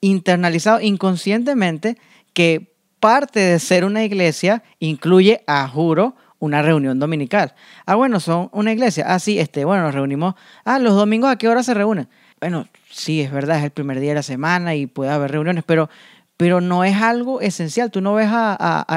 internalizado 0.00 0.80
inconscientemente 0.80 1.98
que 2.32 2.72
parte 3.00 3.40
de 3.40 3.58
ser 3.58 3.84
una 3.84 4.04
iglesia 4.04 4.62
incluye, 4.78 5.42
a 5.46 5.66
juro, 5.68 6.16
una 6.38 6.62
reunión 6.62 6.98
dominical. 6.98 7.54
Ah, 7.84 7.96
bueno, 7.96 8.20
son 8.20 8.48
una 8.52 8.72
iglesia. 8.72 9.04
Ah, 9.08 9.18
sí, 9.18 9.38
este, 9.38 9.64
bueno, 9.64 9.82
nos 9.84 9.94
reunimos. 9.94 10.34
Ah, 10.64 10.78
los 10.78 10.94
domingos, 10.94 11.30
¿a 11.30 11.36
qué 11.36 11.48
hora 11.48 11.62
se 11.62 11.74
reúnen? 11.74 12.08
Bueno, 12.40 12.68
sí, 12.90 13.20
es 13.20 13.32
verdad, 13.32 13.58
es 13.58 13.64
el 13.64 13.70
primer 13.70 13.98
día 13.98 14.10
de 14.10 14.16
la 14.16 14.22
semana 14.22 14.76
y 14.76 14.86
puede 14.86 15.10
haber 15.10 15.32
reuniones, 15.32 15.64
pero 15.64 15.90
pero 16.38 16.60
no 16.60 16.84
es 16.84 16.96
algo 16.96 17.40
esencial. 17.40 17.90
Tú 17.90 18.00
no 18.00 18.14
ves 18.14 18.28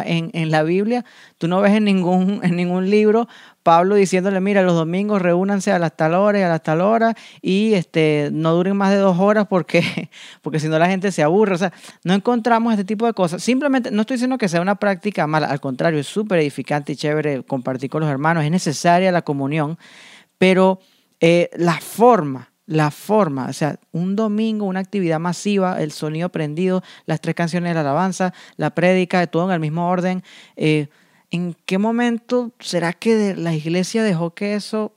en, 0.05 0.51
la 0.51 0.61
Biblia, 0.63 1.03
tú 1.39 1.47
no 1.47 1.59
ves 1.59 1.73
en 1.73 1.83
ningún, 1.83 2.39
en 2.43 2.55
ningún 2.55 2.89
libro 2.89 3.27
Pablo 3.63 3.95
diciéndole, 3.95 4.39
mira, 4.39 4.61
los 4.61 4.75
domingos 4.75 5.21
reúnanse 5.21 5.71
a 5.71 5.79
las 5.79 5.95
tal 5.95 6.13
hora 6.13 6.39
y 6.39 6.41
a 6.43 6.49
las 6.49 6.61
tal 6.63 6.81
hora 6.81 7.15
y 7.41 7.73
este, 7.73 8.29
no 8.31 8.53
duren 8.53 8.77
más 8.77 8.91
de 8.91 8.97
dos 8.97 9.19
horas 9.19 9.47
porque, 9.47 10.09
porque 10.41 10.59
si 10.59 10.67
no 10.67 10.77
la 10.77 10.87
gente 10.87 11.11
se 11.11 11.23
aburre. 11.23 11.55
O 11.55 11.57
sea, 11.57 11.73
no 12.03 12.13
encontramos 12.13 12.73
este 12.73 12.85
tipo 12.85 13.07
de 13.07 13.13
cosas. 13.13 13.41
Simplemente, 13.43 13.89
no 13.89 14.01
estoy 14.01 14.15
diciendo 14.15 14.37
que 14.37 14.47
sea 14.47 14.61
una 14.61 14.75
práctica 14.75 15.25
mala, 15.25 15.47
al 15.47 15.59
contrario, 15.59 15.99
es 15.99 16.07
súper 16.07 16.39
edificante 16.39 16.93
y 16.93 16.95
chévere 16.95 17.43
compartir 17.43 17.89
con 17.89 18.01
los 18.01 18.09
hermanos, 18.09 18.43
es 18.43 18.51
necesaria 18.51 19.11
la 19.11 19.23
comunión, 19.23 19.79
pero 20.37 20.79
eh, 21.19 21.49
la 21.55 21.79
forma 21.81 22.50
la 22.71 22.89
forma, 22.89 23.47
o 23.49 23.53
sea, 23.53 23.75
un 23.91 24.15
domingo, 24.15 24.65
una 24.65 24.79
actividad 24.79 25.19
masiva, 25.19 25.81
el 25.81 25.91
sonido 25.91 26.29
prendido, 26.29 26.81
las 27.05 27.19
tres 27.19 27.35
canciones 27.35 27.71
de 27.71 27.73
la 27.73 27.81
alabanza, 27.81 28.33
la 28.55 28.69
prédica, 28.69 29.27
todo 29.27 29.47
en 29.47 29.51
el 29.51 29.59
mismo 29.59 29.89
orden. 29.89 30.23
Eh, 30.55 30.87
¿En 31.31 31.53
qué 31.65 31.77
momento 31.77 32.53
será 32.61 32.93
que 32.93 33.35
la 33.35 33.53
iglesia 33.53 34.03
dejó 34.03 34.33
que 34.33 34.55
eso 34.55 34.93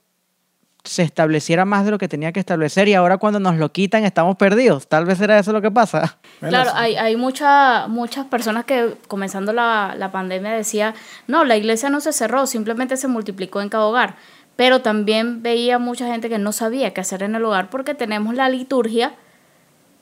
se 0.84 1.02
estableciera 1.02 1.64
más 1.64 1.84
de 1.84 1.90
lo 1.90 1.98
que 1.98 2.06
tenía 2.06 2.30
que 2.30 2.38
establecer 2.38 2.86
y 2.86 2.94
ahora 2.94 3.16
cuando 3.16 3.40
nos 3.40 3.56
lo 3.56 3.72
quitan 3.72 4.04
estamos 4.04 4.36
perdidos? 4.36 4.86
Tal 4.86 5.04
vez 5.04 5.20
era 5.20 5.36
eso 5.36 5.52
lo 5.52 5.60
que 5.60 5.72
pasa. 5.72 6.18
Claro, 6.38 6.70
hay, 6.74 6.94
hay 6.94 7.16
muchas 7.16 7.88
personas 8.30 8.66
que 8.66 8.94
comenzando 9.08 9.52
la, 9.52 9.96
la 9.98 10.12
pandemia 10.12 10.52
decía, 10.52 10.94
no, 11.26 11.42
la 11.44 11.56
iglesia 11.56 11.90
no 11.90 12.00
se 12.00 12.12
cerró, 12.12 12.46
simplemente 12.46 12.96
se 12.96 13.08
multiplicó 13.08 13.60
en 13.60 13.68
cada 13.68 13.86
hogar 13.86 14.14
pero 14.56 14.82
también 14.82 15.42
veía 15.42 15.78
mucha 15.78 16.06
gente 16.06 16.28
que 16.28 16.38
no 16.38 16.52
sabía 16.52 16.92
qué 16.92 17.00
hacer 17.00 17.22
en 17.22 17.34
el 17.34 17.44
hogar 17.44 17.70
porque 17.70 17.94
tenemos 17.94 18.34
la 18.34 18.48
liturgia 18.48 19.14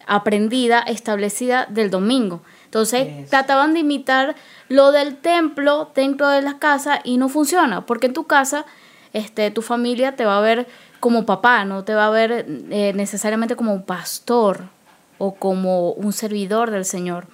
aprendida, 0.06 0.80
establecida 0.80 1.66
del 1.66 1.90
domingo. 1.90 2.42
Entonces 2.64 3.28
trataban 3.28 3.74
de 3.74 3.80
imitar 3.80 4.34
lo 4.68 4.92
del 4.92 5.16
templo 5.16 5.90
dentro 5.94 6.28
de 6.28 6.42
la 6.42 6.58
casa 6.58 7.00
y 7.04 7.18
no 7.18 7.28
funciona, 7.28 7.86
porque 7.86 8.06
en 8.06 8.14
tu 8.14 8.26
casa 8.26 8.64
este, 9.12 9.50
tu 9.50 9.62
familia 9.62 10.16
te 10.16 10.24
va 10.24 10.38
a 10.38 10.40
ver 10.40 10.66
como 11.00 11.26
papá, 11.26 11.64
no 11.64 11.84
te 11.84 11.94
va 11.94 12.06
a 12.06 12.10
ver 12.10 12.46
eh, 12.70 12.92
necesariamente 12.94 13.56
como 13.56 13.72
un 13.72 13.82
pastor 13.82 14.68
o 15.18 15.34
como 15.34 15.92
un 15.92 16.12
servidor 16.12 16.70
del 16.70 16.84
Señor 16.84 17.26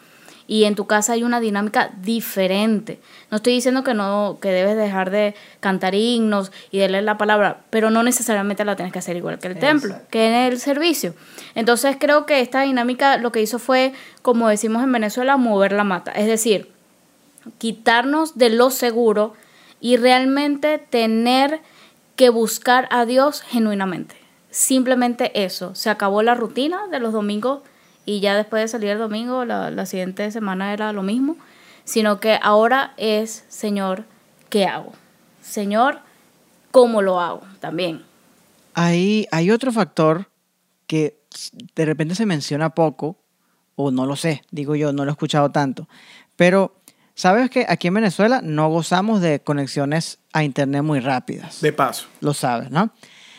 y 0.49 0.65
en 0.65 0.75
tu 0.75 0.87
casa 0.87 1.13
hay 1.13 1.23
una 1.23 1.41
dinámica 1.41 1.91
diferente. 2.01 2.99
No 3.31 3.37
estoy 3.37 3.53
diciendo 3.53 3.85
que 3.85 3.93
no 3.93 4.39
que 4.41 4.49
debes 4.49 4.77
dejar 4.77 5.11
de 5.11 5.35
cantar 5.61 5.95
himnos 5.95 6.51
y 6.71 6.79
de 6.79 6.89
leer 6.89 7.05
la 7.05 7.19
palabra, 7.19 7.61
pero 7.69 7.91
no 7.91 8.03
necesariamente 8.03 8.65
la 8.65 8.75
tienes 8.75 8.93
que 8.93 8.99
hacer 8.99 9.17
igual 9.17 9.39
que 9.39 9.49
el 9.49 9.59
templo, 9.59 9.95
que 10.11 10.27
en 10.27 10.35
el 10.35 10.59
servicio. 10.59 11.15
Entonces 11.55 11.97
creo 12.01 12.25
que 12.25 12.41
esta 12.41 12.63
dinámica 12.63 13.19
lo 13.19 13.31
que 13.31 13.43
hizo 13.43 13.59
fue, 13.59 13.93
como 14.23 14.49
decimos 14.49 14.83
en 14.83 14.91
Venezuela, 14.91 15.37
mover 15.37 15.73
la 15.73 15.85
mata, 15.85 16.13
es 16.13 16.27
decir, 16.27 16.73
quitarnos 17.59 18.39
de 18.39 18.49
lo 18.49 18.71
seguro 18.71 19.35
y 19.81 19.99
realmente 19.99 20.79
tener 20.79 21.61
que 22.17 22.31
buscar 22.31 22.89
a 22.91 23.05
Dios 23.05 23.43
genuinamente. 23.43 24.17
Simplemente 24.51 25.45
eso. 25.45 25.75
Se 25.75 25.91
acabó 25.91 26.23
la 26.23 26.35
rutina 26.35 26.87
de 26.91 27.01
los 27.01 27.13
domingos 27.13 27.61
y 28.09 28.21
ya 28.21 28.35
después 28.35 28.63
de 28.63 28.69
salir 28.69 28.89
el 28.89 28.99
domingo, 28.99 29.45
la, 29.45 29.85
siguiente 29.85 30.31
semana 30.31 30.73
era 30.73 30.95
lo 30.95 31.03
mismo, 31.03 31.37
sino 31.85 32.21
que 32.21 32.39
ahora 32.41 32.95
es, 32.97 33.45
Señor, 33.49 34.05
¿qué 34.49 34.65
hago? 34.65 34.95
Señor, 35.43 35.99
¿cómo 36.71 37.03
lo 37.03 37.21
hago? 37.21 37.43
También. 37.61 38.03
Hay, 38.73 39.27
hay 39.31 39.51
otro 39.51 39.73
factor 39.73 40.31
que 40.87 41.21
de 41.75 41.85
repente 41.85 42.15
se 42.15 42.25
menciona 42.25 42.71
poco, 42.71 43.19
o 43.77 43.91
no 43.91 44.07
lo 44.07 44.17
sé, 44.17 44.43
digo 44.51 44.75
yo, 44.75 44.95
no 44.95 45.05
lo 45.05 45.11
he 45.11 45.13
escuchado 45.13 45.51
tanto, 45.51 45.87
pero 46.35 46.79
Sabes 47.15 47.51
que 47.51 47.67
aquí 47.69 47.89
en 47.89 47.95
Venezuela 47.95 48.41
no 48.45 48.69
gozamos 48.69 49.21
de 49.21 49.41
conexiones 49.41 50.21
a 50.33 50.45
internet 50.45 50.85
muy 50.85 51.01
rápidas. 51.01 51.61
De 51.61 51.73
paso. 51.73 52.07
Lo 52.21 52.33
sabes, 52.33 52.71
¿no? 52.71 52.93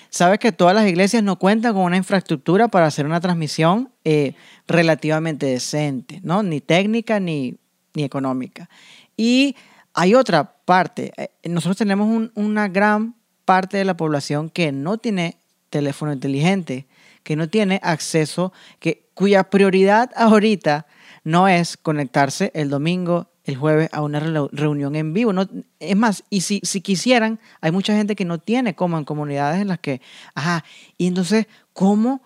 Sabes 0.10 0.40
que 0.40 0.52
todas 0.52 0.74
las 0.74 0.88
iglesias 0.88 1.24
no 1.24 1.38
cuentan 1.38 1.74
con 1.74 1.84
una 1.84 1.98
infraestructura 1.98 2.68
para 2.68 2.88
hacer 2.88 3.06
una 3.06 3.20
transmisión 3.20 3.92
eh, 4.04 4.34
relativamente 4.68 5.46
decente, 5.46 6.20
¿no? 6.24 6.42
Ni 6.42 6.62
técnica 6.62 7.20
ni, 7.20 7.58
ni 7.94 8.04
económica. 8.04 8.70
Y 9.16 9.56
hay 9.94 10.16
otra 10.16 10.56
parte. 10.66 11.12
Eh, 11.18 11.30
nosotros 11.50 11.78
tenemos 11.78 12.30
una 12.34 12.68
gran 12.68 13.16
parte 13.46 13.78
de 13.78 13.86
la 13.86 13.98
población 13.98 14.50
que 14.50 14.72
no 14.72 14.98
tiene 14.98 15.38
teléfono 15.70 16.14
inteligente, 16.14 16.88
que 17.24 17.36
no 17.36 17.50
tiene 17.50 17.80
acceso, 17.84 18.54
que, 18.80 19.10
cuya 19.14 19.50
prioridad 19.50 20.12
ahorita 20.16 20.88
no 21.24 21.48
es 21.48 21.78
conectarse 21.78 22.52
el 22.56 22.70
domingo, 22.70 23.32
el 23.50 23.58
jueves 23.58 23.90
a 23.92 24.02
una 24.02 24.20
reunión 24.20 24.96
en 24.96 25.14
vivo. 25.14 25.34
No, 25.34 25.48
es 25.80 25.96
más, 25.96 26.24
y 26.30 26.42
si, 26.42 26.62
si 26.64 26.82
quisieran, 26.82 27.40
hay 27.62 27.72
mucha 27.72 27.96
gente 27.96 28.16
que 28.16 28.26
no 28.26 28.38
tiene 28.38 28.76
como 28.76 28.98
en 28.98 29.06
comunidades 29.06 29.62
en 29.62 29.68
las 29.68 29.80
que, 29.80 30.02
ajá, 30.36 30.64
y 30.98 31.08
entonces, 31.08 31.48
¿cómo 31.74 32.22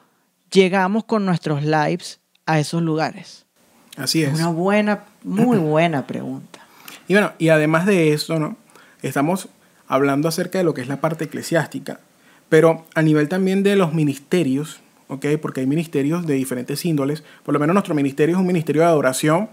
llegamos 0.51 1.05
con 1.05 1.25
nuestros 1.25 1.63
lives 1.63 2.19
a 2.45 2.59
esos 2.59 2.81
lugares? 2.81 3.45
Así 3.97 4.23
es. 4.23 4.33
Una 4.33 4.49
buena, 4.49 5.05
muy 5.23 5.57
buena 5.59 6.05
pregunta. 6.07 6.59
Y 7.07 7.13
bueno, 7.13 7.33
y 7.37 7.49
además 7.49 7.85
de 7.85 8.13
eso, 8.13 8.39
¿no? 8.39 8.55
Estamos 9.01 9.49
hablando 9.87 10.27
acerca 10.27 10.57
de 10.57 10.63
lo 10.63 10.73
que 10.73 10.81
es 10.81 10.87
la 10.87 11.01
parte 11.01 11.25
eclesiástica, 11.25 11.99
pero 12.49 12.85
a 12.95 13.01
nivel 13.01 13.29
también 13.29 13.63
de 13.63 13.75
los 13.75 13.93
ministerios, 13.93 14.79
¿ok? 15.07 15.25
Porque 15.41 15.61
hay 15.61 15.67
ministerios 15.67 16.25
de 16.25 16.35
diferentes 16.35 16.85
índoles. 16.85 17.23
Por 17.43 17.53
lo 17.53 17.59
menos 17.59 17.73
nuestro 17.73 17.95
ministerio 17.95 18.35
es 18.35 18.39
un 18.39 18.47
ministerio 18.47 18.83
de 18.83 18.87
adoración 18.87 19.49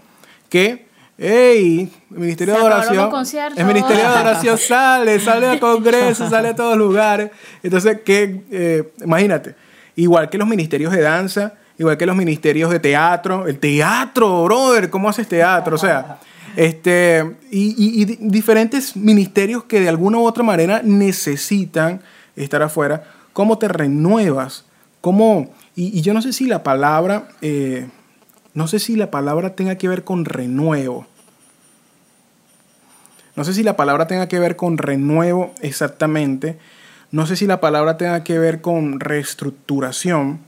que 0.49 0.90
¡Ey! 1.21 1.87
El 2.09 2.17
Ministerio 2.17 2.55
de 2.55 2.59
Adoración. 2.61 3.11
El 3.55 3.65
Ministerio 3.65 4.01
de 4.01 4.07
Adoración 4.07 4.57
sale, 4.57 5.19
sale 5.19 5.49
a 5.49 5.59
congresos, 5.59 6.31
sale 6.31 6.47
a 6.47 6.55
todos 6.55 6.75
lugares. 6.75 7.29
Entonces, 7.61 7.99
¿qué? 8.03 8.41
Eh, 8.49 8.91
imagínate, 9.03 9.53
igual 9.95 10.31
que 10.31 10.39
los 10.39 10.47
ministerios 10.47 10.91
de 10.91 11.01
danza, 11.01 11.53
igual 11.77 11.95
que 11.95 12.07
los 12.07 12.15
ministerios 12.15 12.71
de 12.71 12.79
teatro. 12.79 13.45
El 13.45 13.59
teatro, 13.59 14.45
brother, 14.45 14.89
¿cómo 14.89 15.09
haces 15.09 15.27
teatro? 15.27 15.75
O 15.75 15.77
sea, 15.77 16.17
este, 16.55 17.35
y, 17.51 18.05
diferentes 18.05 18.95
ministerios 18.95 19.65
que 19.65 19.79
de 19.79 19.89
alguna 19.89 20.17
u 20.17 20.25
otra 20.25 20.41
manera 20.41 20.81
necesitan 20.83 22.01
estar 22.35 22.63
afuera. 22.63 23.03
¿Cómo 23.31 23.59
te 23.59 23.67
renuevas? 23.67 24.65
¿Cómo? 25.01 25.51
Y, 25.75 26.01
yo 26.01 26.15
no 26.15 26.23
sé 26.23 26.33
si 26.33 26.47
la 26.47 26.63
palabra, 26.63 27.27
eh, 27.43 27.87
no 28.55 28.67
sé 28.67 28.79
si 28.79 28.95
la 28.95 29.11
palabra 29.11 29.55
tenga 29.55 29.75
que 29.75 29.87
ver 29.87 30.03
con 30.03 30.25
renuevo. 30.25 31.10
No 33.35 33.43
sé 33.43 33.53
si 33.53 33.63
la 33.63 33.75
palabra 33.75 34.07
tenga 34.07 34.27
que 34.27 34.39
ver 34.39 34.55
con 34.55 34.77
renuevo 34.77 35.53
exactamente. 35.61 36.57
No 37.11 37.25
sé 37.25 37.35
si 37.35 37.47
la 37.47 37.61
palabra 37.61 37.97
tenga 37.97 38.23
que 38.23 38.37
ver 38.39 38.61
con 38.61 38.99
reestructuración. 38.99 40.39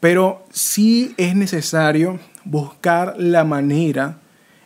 Pero 0.00 0.44
sí 0.50 1.14
es 1.16 1.36
necesario 1.36 2.18
buscar 2.44 3.14
la 3.18 3.44
manera 3.44 4.18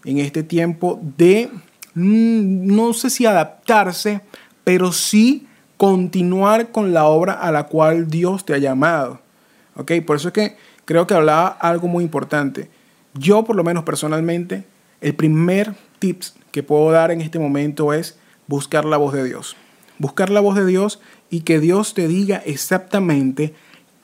en 0.05 0.19
este 0.19 0.43
tiempo 0.43 1.01
de, 1.17 1.51
mm, 1.95 2.75
no 2.75 2.93
sé 2.95 3.11
si 3.11 3.27
adaptarse, 3.27 4.23
pero 4.65 4.93
sí 4.93 5.47
continuar 5.77 6.71
con 6.71 6.95
la 6.95 7.05
obra 7.05 7.35
a 7.35 7.53
la 7.53 7.65
cual 7.65 8.09
Dios 8.09 8.47
te 8.47 8.55
ha 8.55 8.59
llamado. 8.59 9.21
Por 9.75 10.17
eso 10.17 10.29
es 10.29 10.35
que 10.35 10.57
creo 10.85 11.07
que 11.07 11.15
hablaba 11.15 11.49
algo 11.49 11.87
muy 11.87 12.03
importante. 12.03 12.71
Yo, 13.13 13.45
por 13.45 13.57
lo 13.57 13.65
menos 13.65 13.85
personalmente, 13.85 14.65
el 15.01 15.15
primer 15.15 15.75
tips 15.99 16.35
que 16.57 16.63
puedo 16.63 16.91
dar 16.91 17.11
en 17.11 17.21
este 17.21 17.39
momento 17.39 17.93
es 17.93 18.17
buscar 18.47 18.87
la 18.87 18.97
voz 18.97 19.13
de 19.13 19.25
Dios. 19.25 19.57
Buscar 19.99 20.31
la 20.31 20.41
voz 20.41 20.57
de 20.57 20.65
Dios 20.65 21.01
y 21.29 21.41
que 21.41 21.61
Dios 21.61 21.93
te 21.93 22.09
diga 22.09 22.39
exactamente 22.47 23.53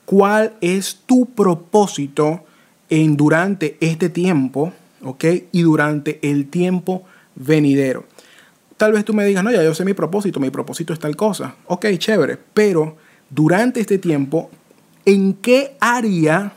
cuál 0.04 0.52
es 0.60 1.00
tu 1.06 1.24
propósito 1.30 2.44
en 2.90 3.16
durante 3.16 3.78
este 3.80 4.10
tiempo 4.10 4.74
¿ok? 5.02 5.24
Y 5.50 5.62
durante 5.62 6.18
el 6.22 6.50
tiempo 6.50 7.04
venidero. 7.34 8.04
Tal 8.76 8.92
vez 8.92 9.02
tú 9.02 9.14
me 9.14 9.24
digas, 9.24 9.42
no, 9.42 9.50
ya 9.50 9.64
yo 9.64 9.74
sé 9.74 9.86
mi 9.86 9.94
propósito, 9.94 10.38
mi 10.38 10.50
propósito 10.50 10.92
es 10.92 10.98
tal 10.98 11.16
cosa. 11.16 11.54
Ok, 11.68 11.86
chévere, 11.96 12.38
pero 12.52 12.98
durante 13.30 13.80
este 13.80 13.96
tiempo, 13.96 14.50
¿en 15.06 15.32
qué 15.32 15.74
área 15.80 16.52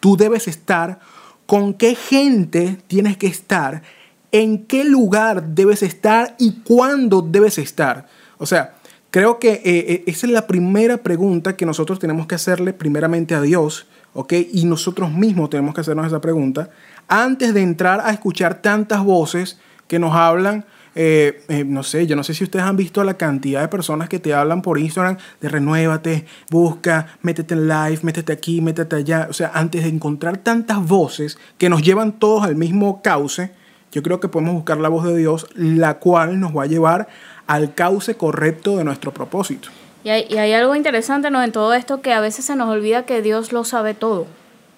tú 0.00 0.16
debes 0.16 0.48
estar? 0.48 0.98
¿Con 1.46 1.74
qué 1.74 1.94
gente 1.94 2.78
tienes 2.88 3.16
que 3.16 3.28
estar? 3.28 3.84
¿En 4.30 4.66
qué 4.66 4.84
lugar 4.84 5.54
debes 5.54 5.82
estar 5.82 6.34
y 6.38 6.60
cuándo 6.60 7.22
debes 7.22 7.56
estar? 7.56 8.06
O 8.36 8.44
sea, 8.44 8.74
creo 9.10 9.38
que 9.38 9.52
eh, 9.52 9.62
eh, 9.64 10.04
esa 10.06 10.26
es 10.26 10.32
la 10.32 10.46
primera 10.46 10.98
pregunta 10.98 11.56
que 11.56 11.64
nosotros 11.64 11.98
tenemos 11.98 12.26
que 12.26 12.34
hacerle 12.34 12.74
primeramente 12.74 13.34
a 13.34 13.40
Dios, 13.40 13.86
¿ok? 14.12 14.34
Y 14.52 14.66
nosotros 14.66 15.10
mismos 15.10 15.48
tenemos 15.48 15.74
que 15.74 15.80
hacernos 15.80 16.06
esa 16.06 16.20
pregunta 16.20 16.68
antes 17.08 17.54
de 17.54 17.62
entrar 17.62 18.02
a 18.04 18.10
escuchar 18.10 18.60
tantas 18.60 19.02
voces 19.02 19.58
que 19.86 19.98
nos 19.98 20.14
hablan. 20.14 20.66
Eh, 20.94 21.64
no 21.66 21.82
sé, 21.82 22.06
yo 22.06 22.14
no 22.14 22.22
sé 22.24 22.34
si 22.34 22.44
ustedes 22.44 22.66
han 22.66 22.76
visto 22.76 23.02
la 23.04 23.14
cantidad 23.14 23.62
de 23.62 23.68
personas 23.68 24.10
que 24.10 24.18
te 24.18 24.34
hablan 24.34 24.60
por 24.60 24.78
Instagram 24.78 25.16
de 25.40 25.48
renuévate, 25.48 26.26
busca, 26.50 27.06
métete 27.22 27.54
en 27.54 27.68
live, 27.68 28.00
métete 28.02 28.32
aquí, 28.32 28.60
métete 28.60 28.96
allá. 28.96 29.28
O 29.30 29.32
sea, 29.32 29.52
antes 29.54 29.84
de 29.84 29.88
encontrar 29.88 30.38
tantas 30.38 30.86
voces 30.86 31.38
que 31.56 31.70
nos 31.70 31.82
llevan 31.82 32.18
todos 32.18 32.44
al 32.44 32.56
mismo 32.56 33.00
cauce, 33.00 33.52
yo 33.92 34.02
creo 34.02 34.20
que 34.20 34.28
podemos 34.28 34.54
buscar 34.54 34.78
la 34.78 34.88
voz 34.88 35.04
de 35.04 35.16
Dios, 35.16 35.46
la 35.54 35.98
cual 35.98 36.40
nos 36.40 36.56
va 36.56 36.64
a 36.64 36.66
llevar 36.66 37.08
al 37.46 37.74
cauce 37.74 38.16
correcto 38.16 38.76
de 38.76 38.84
nuestro 38.84 39.12
propósito. 39.12 39.68
Y 40.04 40.10
hay, 40.10 40.52
algo 40.52 40.74
interesante 40.74 41.30
¿no? 41.30 41.42
en 41.42 41.52
todo 41.52 41.74
esto 41.74 42.00
que 42.00 42.12
a 42.12 42.20
veces 42.20 42.44
se 42.44 42.56
nos 42.56 42.68
olvida 42.68 43.04
que 43.04 43.20
Dios 43.20 43.52
lo 43.52 43.64
sabe 43.64 43.94
todo. 43.94 44.26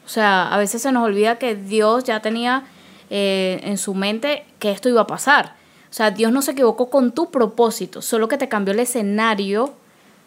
O 0.05 0.09
sea, 0.09 0.53
a 0.53 0.59
veces 0.59 0.83
se 0.83 0.93
nos 0.93 1.05
olvida 1.05 1.39
que 1.39 1.55
Dios 1.55 2.05
ya 2.05 2.21
tenía 2.21 2.65
eh, 3.11 3.61
en 3.63 3.79
su 3.79 3.95
mente 3.95 4.45
que 4.59 4.71
esto 4.71 4.89
iba 4.89 5.03
a 5.03 5.07
pasar. 5.07 5.55
O 5.91 5.93
sea, 5.93 6.11
Dios 6.11 6.33
no 6.33 6.43
se 6.43 6.53
equivocó 6.53 6.89
con 6.89 7.13
tu 7.13 7.31
propósito, 7.31 8.03
solo 8.03 8.29
que 8.29 8.39
te 8.39 8.49
cambió 8.49 8.73
el 8.73 8.81
escenario 8.81 9.75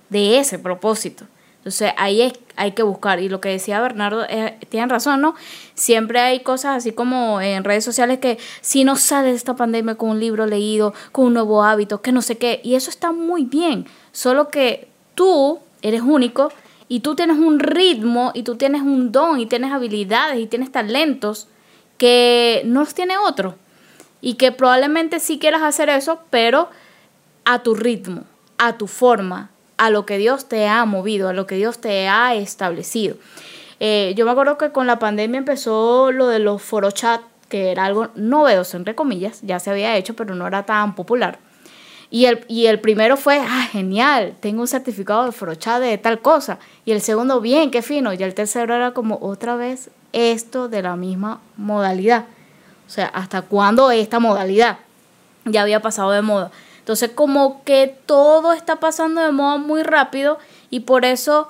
de 0.09 0.39
ese 0.39 0.59
propósito. 0.59 1.25
Entonces 1.63 1.93
ahí 1.95 2.33
hay 2.57 2.73
que 2.73 2.83
buscar. 2.83 3.21
Y 3.21 3.29
lo 3.29 3.39
que 3.39 3.47
decía 3.47 3.79
Bernardo, 3.79 4.25
eh, 4.27 4.59
tienen 4.67 4.89
razón, 4.89 5.21
¿no? 5.21 5.33
Siempre 5.75 6.19
hay 6.19 6.41
cosas 6.41 6.75
así 6.75 6.91
como 6.91 7.39
en 7.39 7.63
redes 7.63 7.85
sociales 7.85 8.19
que 8.19 8.37
si 8.59 8.83
no 8.83 8.97
sale 8.97 9.29
de 9.29 9.35
esta 9.35 9.55
pandemia 9.55 9.95
con 9.95 10.09
un 10.09 10.19
libro 10.19 10.45
leído, 10.45 10.93
con 11.13 11.27
un 11.27 11.35
nuevo 11.35 11.63
hábito, 11.63 12.01
que 12.01 12.11
no 12.11 12.21
sé 12.21 12.37
qué. 12.37 12.59
Y 12.65 12.75
eso 12.75 12.89
está 12.89 13.13
muy 13.13 13.45
bien. 13.45 13.85
Solo 14.11 14.49
que 14.49 14.89
tú 15.15 15.59
eres 15.81 16.01
único 16.01 16.51
y 16.89 16.99
tú 16.99 17.15
tienes 17.15 17.37
un 17.37 17.59
ritmo 17.59 18.31
y 18.33 18.43
tú 18.43 18.57
tienes 18.57 18.81
un 18.81 19.13
don 19.13 19.39
y 19.39 19.45
tienes 19.45 19.71
habilidades 19.71 20.41
y 20.41 20.47
tienes 20.47 20.69
talentos 20.69 21.47
que 21.97 22.61
no 22.65 22.81
los 22.81 22.93
tiene 22.93 23.17
otro 23.17 23.55
y 24.19 24.33
que 24.33 24.51
probablemente 24.51 25.21
sí 25.21 25.39
quieras 25.39 25.61
hacer 25.61 25.87
eso, 25.87 26.19
pero 26.29 26.69
a 27.45 27.63
tu 27.63 27.73
ritmo, 27.73 28.23
a 28.57 28.77
tu 28.77 28.87
forma, 28.87 29.49
a 29.77 29.89
lo 29.89 30.05
que 30.05 30.17
Dios 30.17 30.47
te 30.47 30.67
ha 30.67 30.85
movido, 30.85 31.29
a 31.29 31.33
lo 31.33 31.47
que 31.47 31.55
Dios 31.55 31.79
te 31.79 32.07
ha 32.07 32.35
establecido. 32.35 33.15
Eh, 33.79 34.13
yo 34.15 34.25
me 34.25 34.31
acuerdo 34.31 34.57
que 34.57 34.71
con 34.71 34.87
la 34.87 34.99
pandemia 34.99 35.37
empezó 35.37 36.11
lo 36.11 36.27
de 36.27 36.39
los 36.39 36.61
forochat, 36.61 37.21
que 37.49 37.71
era 37.71 37.85
algo 37.85 38.09
novedoso, 38.15 38.77
entre 38.77 38.95
comillas, 38.95 39.41
ya 39.41 39.59
se 39.59 39.69
había 39.69 39.95
hecho, 39.97 40.15
pero 40.15 40.35
no 40.35 40.47
era 40.47 40.65
tan 40.65 40.95
popular. 40.95 41.39
Y 42.13 42.25
el, 42.25 42.45
y 42.47 42.67
el 42.67 42.79
primero 42.79 43.17
fue, 43.17 43.39
ah, 43.39 43.67
genial, 43.71 44.35
tengo 44.39 44.61
un 44.61 44.67
certificado 44.67 45.25
de 45.25 45.31
Frocha 45.31 45.79
de 45.79 45.97
tal 45.97 46.21
cosa. 46.21 46.59
Y 46.85 46.91
el 46.91 47.01
segundo, 47.01 47.41
bien, 47.41 47.71
qué 47.71 47.81
fino. 47.81 48.13
Y 48.13 48.21
el 48.21 48.35
tercero 48.35 48.75
era 48.75 48.91
como 48.91 49.17
otra 49.19 49.55
vez 49.55 49.89
esto 50.11 50.69
de 50.69 50.83
la 50.83 50.95
misma 50.95 51.41
modalidad. 51.57 52.25
O 52.85 52.89
sea, 52.91 53.07
¿hasta 53.07 53.41
cuándo 53.41 53.89
esta 53.89 54.19
modalidad? 54.19 54.77
Ya 55.45 55.63
había 55.63 55.81
pasado 55.81 56.11
de 56.11 56.21
moda. 56.21 56.51
Entonces, 56.83 57.11
como 57.11 57.63
que 57.63 57.95
todo 58.05 58.51
está 58.51 58.81
pasando 58.81 59.21
de 59.21 59.31
moda 59.31 59.55
muy 59.57 59.83
rápido 59.83 60.37
y 60.69 60.81
por 60.81 61.05
eso, 61.05 61.47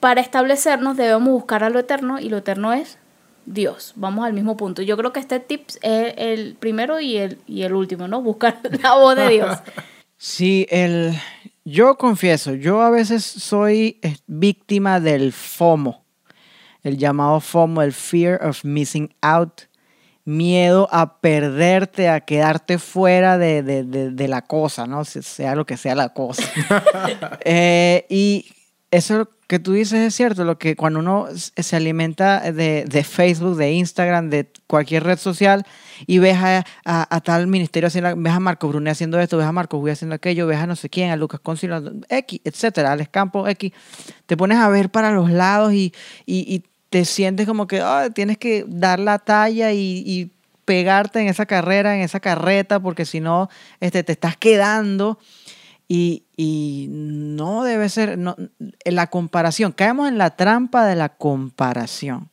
para 0.00 0.20
establecernos, 0.20 0.96
debemos 0.96 1.28
buscar 1.28 1.62
a 1.62 1.70
lo 1.70 1.78
eterno 1.78 2.18
y 2.18 2.28
lo 2.28 2.38
eterno 2.38 2.72
es 2.72 2.98
Dios. 3.46 3.92
Vamos 3.94 4.26
al 4.26 4.32
mismo 4.32 4.56
punto. 4.56 4.82
Yo 4.82 4.96
creo 4.96 5.12
que 5.12 5.20
este 5.20 5.38
tip 5.38 5.68
es 5.82 6.14
el 6.16 6.56
primero 6.58 6.98
y 6.98 7.18
el, 7.18 7.38
y 7.46 7.62
el 7.62 7.72
último, 7.72 8.08
¿no? 8.08 8.20
Buscar 8.20 8.58
la 8.82 8.96
voz 8.96 9.14
de 9.14 9.28
Dios. 9.28 9.58
Sí, 10.16 10.66
el, 10.70 11.14
yo 11.64 11.94
confieso, 11.96 12.54
yo 12.54 12.82
a 12.82 12.90
veces 12.90 13.24
soy 13.24 14.00
eh, 14.02 14.16
víctima 14.26 14.98
del 14.98 15.32
FOMO, 15.32 16.04
el 16.82 16.98
llamado 16.98 17.38
FOMO, 17.38 17.82
el 17.82 17.92
Fear 17.92 18.44
of 18.44 18.64
Missing 18.64 19.14
Out, 19.22 19.69
miedo 20.24 20.88
a 20.92 21.20
perderte, 21.20 22.08
a 22.08 22.20
quedarte 22.20 22.78
fuera 22.78 23.38
de, 23.38 23.62
de, 23.62 23.84
de, 23.84 24.28
la 24.28 24.42
cosa, 24.42 24.86
¿no? 24.86 25.04
Sea 25.04 25.54
lo 25.54 25.66
que 25.66 25.76
sea 25.76 25.94
la 25.94 26.10
cosa. 26.10 26.42
Eh, 27.44 28.06
y 28.08 28.46
eso 28.90 29.28
que 29.50 29.58
tú 29.58 29.72
dices 29.72 29.98
es 29.98 30.14
cierto, 30.14 30.44
lo 30.44 30.58
que 30.58 30.76
cuando 30.76 31.00
uno 31.00 31.26
se 31.34 31.74
alimenta 31.74 32.52
de, 32.52 32.84
de 32.84 33.02
Facebook, 33.02 33.56
de 33.56 33.72
Instagram, 33.72 34.30
de 34.30 34.48
cualquier 34.68 35.02
red 35.02 35.18
social 35.18 35.66
y 36.06 36.18
ves 36.18 36.36
a, 36.36 36.64
a, 36.84 37.20
tal 37.20 37.48
ministerio 37.48 37.88
haciendo, 37.88 38.14
ves 38.16 38.32
a 38.32 38.38
Marco 38.38 38.68
Brunet 38.68 38.92
haciendo 38.92 39.18
esto, 39.18 39.36
ves 39.38 39.46
a 39.46 39.52
Marco 39.52 39.80
Gui 39.80 39.90
haciendo 39.90 40.14
aquello, 40.14 40.46
ves 40.46 40.58
a 40.58 40.66
no 40.68 40.76
sé 40.76 40.88
quién, 40.88 41.10
a 41.10 41.16
Lucas 41.16 41.40
Concilio, 41.40 41.82
X, 42.08 42.40
etcétera, 42.44 42.92
Alex 42.92 43.10
Campos 43.10 43.48
X, 43.48 43.72
te 44.26 44.36
pones 44.36 44.58
a 44.58 44.68
ver 44.68 44.90
para 44.90 45.10
los 45.10 45.30
lados 45.30 45.72
y, 45.72 45.92
y, 46.26 46.54
y 46.54 46.69
te 46.90 47.04
sientes 47.04 47.46
como 47.46 47.66
que 47.66 47.82
tienes 48.14 48.36
que 48.36 48.64
dar 48.68 48.98
la 48.98 49.18
talla 49.18 49.72
y, 49.72 50.32
pegarte 50.66 51.18
en 51.18 51.26
esa 51.26 51.46
carrera, 51.46 51.96
en 51.96 52.02
esa 52.02 52.20
carreta, 52.20 52.78
porque 52.78 53.04
si 53.04 53.18
no, 53.18 53.48
este, 53.80 54.04
te 54.04 54.12
estás 54.12 54.36
quedando. 54.36 55.18
Y, 55.88 56.26
y, 56.36 56.86
no 56.88 57.64
debe 57.64 57.88
ser, 57.88 58.16
no, 58.16 58.36
la 58.84 59.08
comparación, 59.08 59.72
caemos 59.72 60.08
en 60.08 60.16
la 60.16 60.36
trampa 60.36 60.86
de 60.86 60.94
la 60.94 61.08
comparación. 61.08 62.30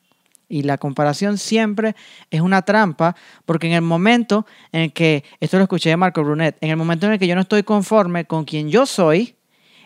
Y 0.49 0.63
la 0.63 0.77
comparación 0.77 1.39
siempre 1.39 1.95
es 2.29 2.41
una 2.41 2.61
trampa, 2.61 3.15
porque 3.45 3.65
en 3.67 3.73
el 3.73 3.81
momento 3.81 4.45
en 4.71 4.91
que, 4.91 5.23
esto 5.39 5.57
lo 5.57 5.63
escuché 5.63 5.89
de 5.89 5.97
Marco 5.97 6.23
Brunet, 6.23 6.57
en 6.61 6.69
el 6.69 6.77
momento 6.77 7.07
en 7.07 7.13
el 7.13 7.19
que 7.19 7.27
yo 7.27 7.33
no 7.33 7.41
estoy 7.41 7.63
conforme 7.63 8.25
con 8.25 8.45
quien 8.45 8.69
yo 8.69 8.85
soy, 8.85 9.35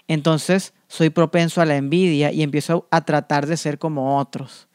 entonces 0.10 0.74
soy 0.92 1.10
propenso 1.10 1.62
a 1.62 1.66
la 1.66 1.78
envidia 1.78 2.34
y 2.34 2.44
empiezo 2.44 2.86
a 2.92 3.06
tratar 3.06 3.48
de 3.48 3.56
ser 3.56 3.80
como 3.80 4.20
otros. 4.20 4.68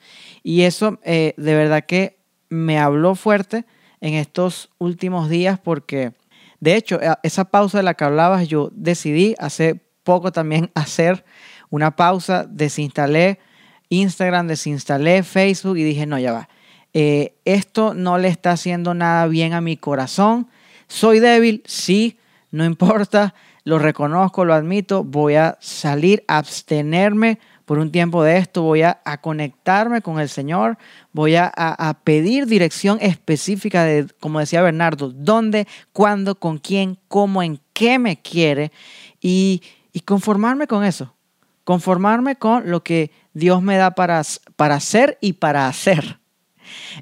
Y 0.43 0.63
eso 0.63 0.99
eh, 1.05 1.35
de 1.37 1.55
verdad 1.55 1.85
que 1.85 2.17
me 2.49 2.79
habló 2.79 3.15
fuerte 3.17 3.67
en 4.01 4.15
estos 4.15 4.71
últimos 4.79 5.29
días 5.29 5.59
porque, 5.59 6.15
de 6.59 6.75
hecho, 6.75 6.99
esa 7.23 7.45
pausa 7.45 7.79
de 7.79 7.85
la 7.85 7.93
que 7.93 8.05
hablabas, 8.05 8.49
yo 8.49 8.71
decidí 8.73 9.35
hace 9.39 9.79
poco 10.05 10.33
también 10.33 10.71
hacer 10.75 11.27
una 11.69 11.97
pausa, 11.97 12.47
desinstalé 12.49 13.39
Instagram, 13.91 14.47
desinstalé 14.47 15.23
Facebook 15.23 15.77
y 15.77 15.85
dije, 15.85 16.07
no, 16.07 16.19
ya 16.19 16.33
va. 16.33 16.49
Eh, 16.95 17.37
esto 17.45 17.93
no 17.93 18.17
le 18.17 18.29
está 18.29 18.53
haciendo 18.53 18.95
nada 18.95 19.27
bien 19.27 19.53
a 19.53 19.61
mi 19.61 19.77
corazón. 19.77 20.49
Soy 20.89 21.21
débil, 21.21 21.63
sí, 21.67 22.19
no 22.51 22.65
importa 22.65 23.35
lo 23.67 23.81
reconozco, 23.81 24.45
lo 24.45 24.55
admito, 24.55 25.03
voy 25.03 25.35
a 25.35 25.59
salir, 25.61 26.23
a 26.29 26.39
abstenerme 26.39 27.41
por 27.65 27.81
un 27.81 27.91
tiempo 27.91 28.23
de 28.23 28.37
esto, 28.37 28.63
voy 28.63 28.83
a, 28.83 29.01
conectarme 29.21 30.03
con 30.03 30.21
el 30.21 30.29
Señor, 30.29 30.79
voy 31.13 31.35
a, 31.35 31.51
pedir 32.05 32.47
dirección 32.47 32.99
específica 33.01 33.83
de, 33.83 34.07
como 34.21 34.39
decía 34.39 34.63
Bernardo, 34.63 35.11
dónde, 35.11 35.67
cuándo, 35.93 36.37
con 36.37 36.59
quién, 36.59 36.97
cómo, 37.09 37.43
en 37.43 37.59
qué 37.73 37.99
me 37.99 38.23
quiere 38.23 38.71
y, 39.21 39.61
conformarme 40.05 40.69
con 40.69 40.85
eso, 40.85 41.17
conformarme 41.65 42.37
con 42.37 42.71
lo 42.71 42.85
que 42.85 43.11
Dios 43.35 43.63
me 43.63 43.77
da 43.77 43.97
para, 43.97 44.23
para 44.55 44.77
hacer 44.77 45.19
y 45.21 45.33
para 45.33 45.67
hacer. 45.67 46.21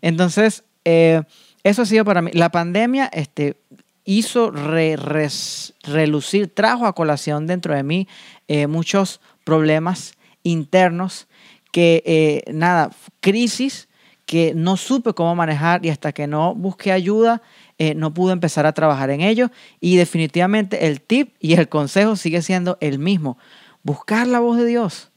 Entonces, 0.01 0.65
eh, 0.87 1.21
eso 1.63 1.83
ha 1.83 1.87
sido 1.87 2.07
para 2.07 2.23
mí. 2.23 2.31
La 2.33 2.49
pandemia, 2.49 3.11
este, 3.13 3.59
hizo 4.05 4.51
relucir, 4.51 6.53
trajo 6.55 6.87
a 6.87 6.95
colación 6.95 7.47
dentro 7.47 7.75
de 7.75 7.83
mí 7.83 8.09
eh, 8.49 8.67
muchos 8.67 9.21
problemas 9.45 10.15
internos 10.43 11.27
que, 11.73 12.03
eh, 12.07 12.43
nada, 12.53 12.91
crisis 13.21 13.89
que 14.27 14.55
no 14.55 14.77
supe 14.77 15.13
cómo 15.13 15.35
manejar 15.35 15.85
y 15.85 15.91
hasta 15.91 16.13
que 16.13 16.27
no 16.27 16.55
busqué 16.55 16.93
ayuda, 16.93 17.43
eh, 17.79 17.95
no 17.95 18.15
pude 18.15 18.33
empezar 18.33 18.67
a 18.67 18.73
trabajar 18.73 19.11
en 19.11 19.21
ello. 19.21 19.51
Y 19.81 19.97
definitivamente 19.97 20.87
el 20.87 21.01
tip 21.01 21.35
y 21.41 21.55
el 21.55 21.69
consejo 21.69 22.17
sigue 22.17 22.43
siendo 22.43 22.79
el 22.81 22.99
mismo. 22.99 23.39
Buscar 23.83 24.27
la 24.27 24.41
voz 24.41 24.57
de 24.57 24.67
Dios, 24.67 25.11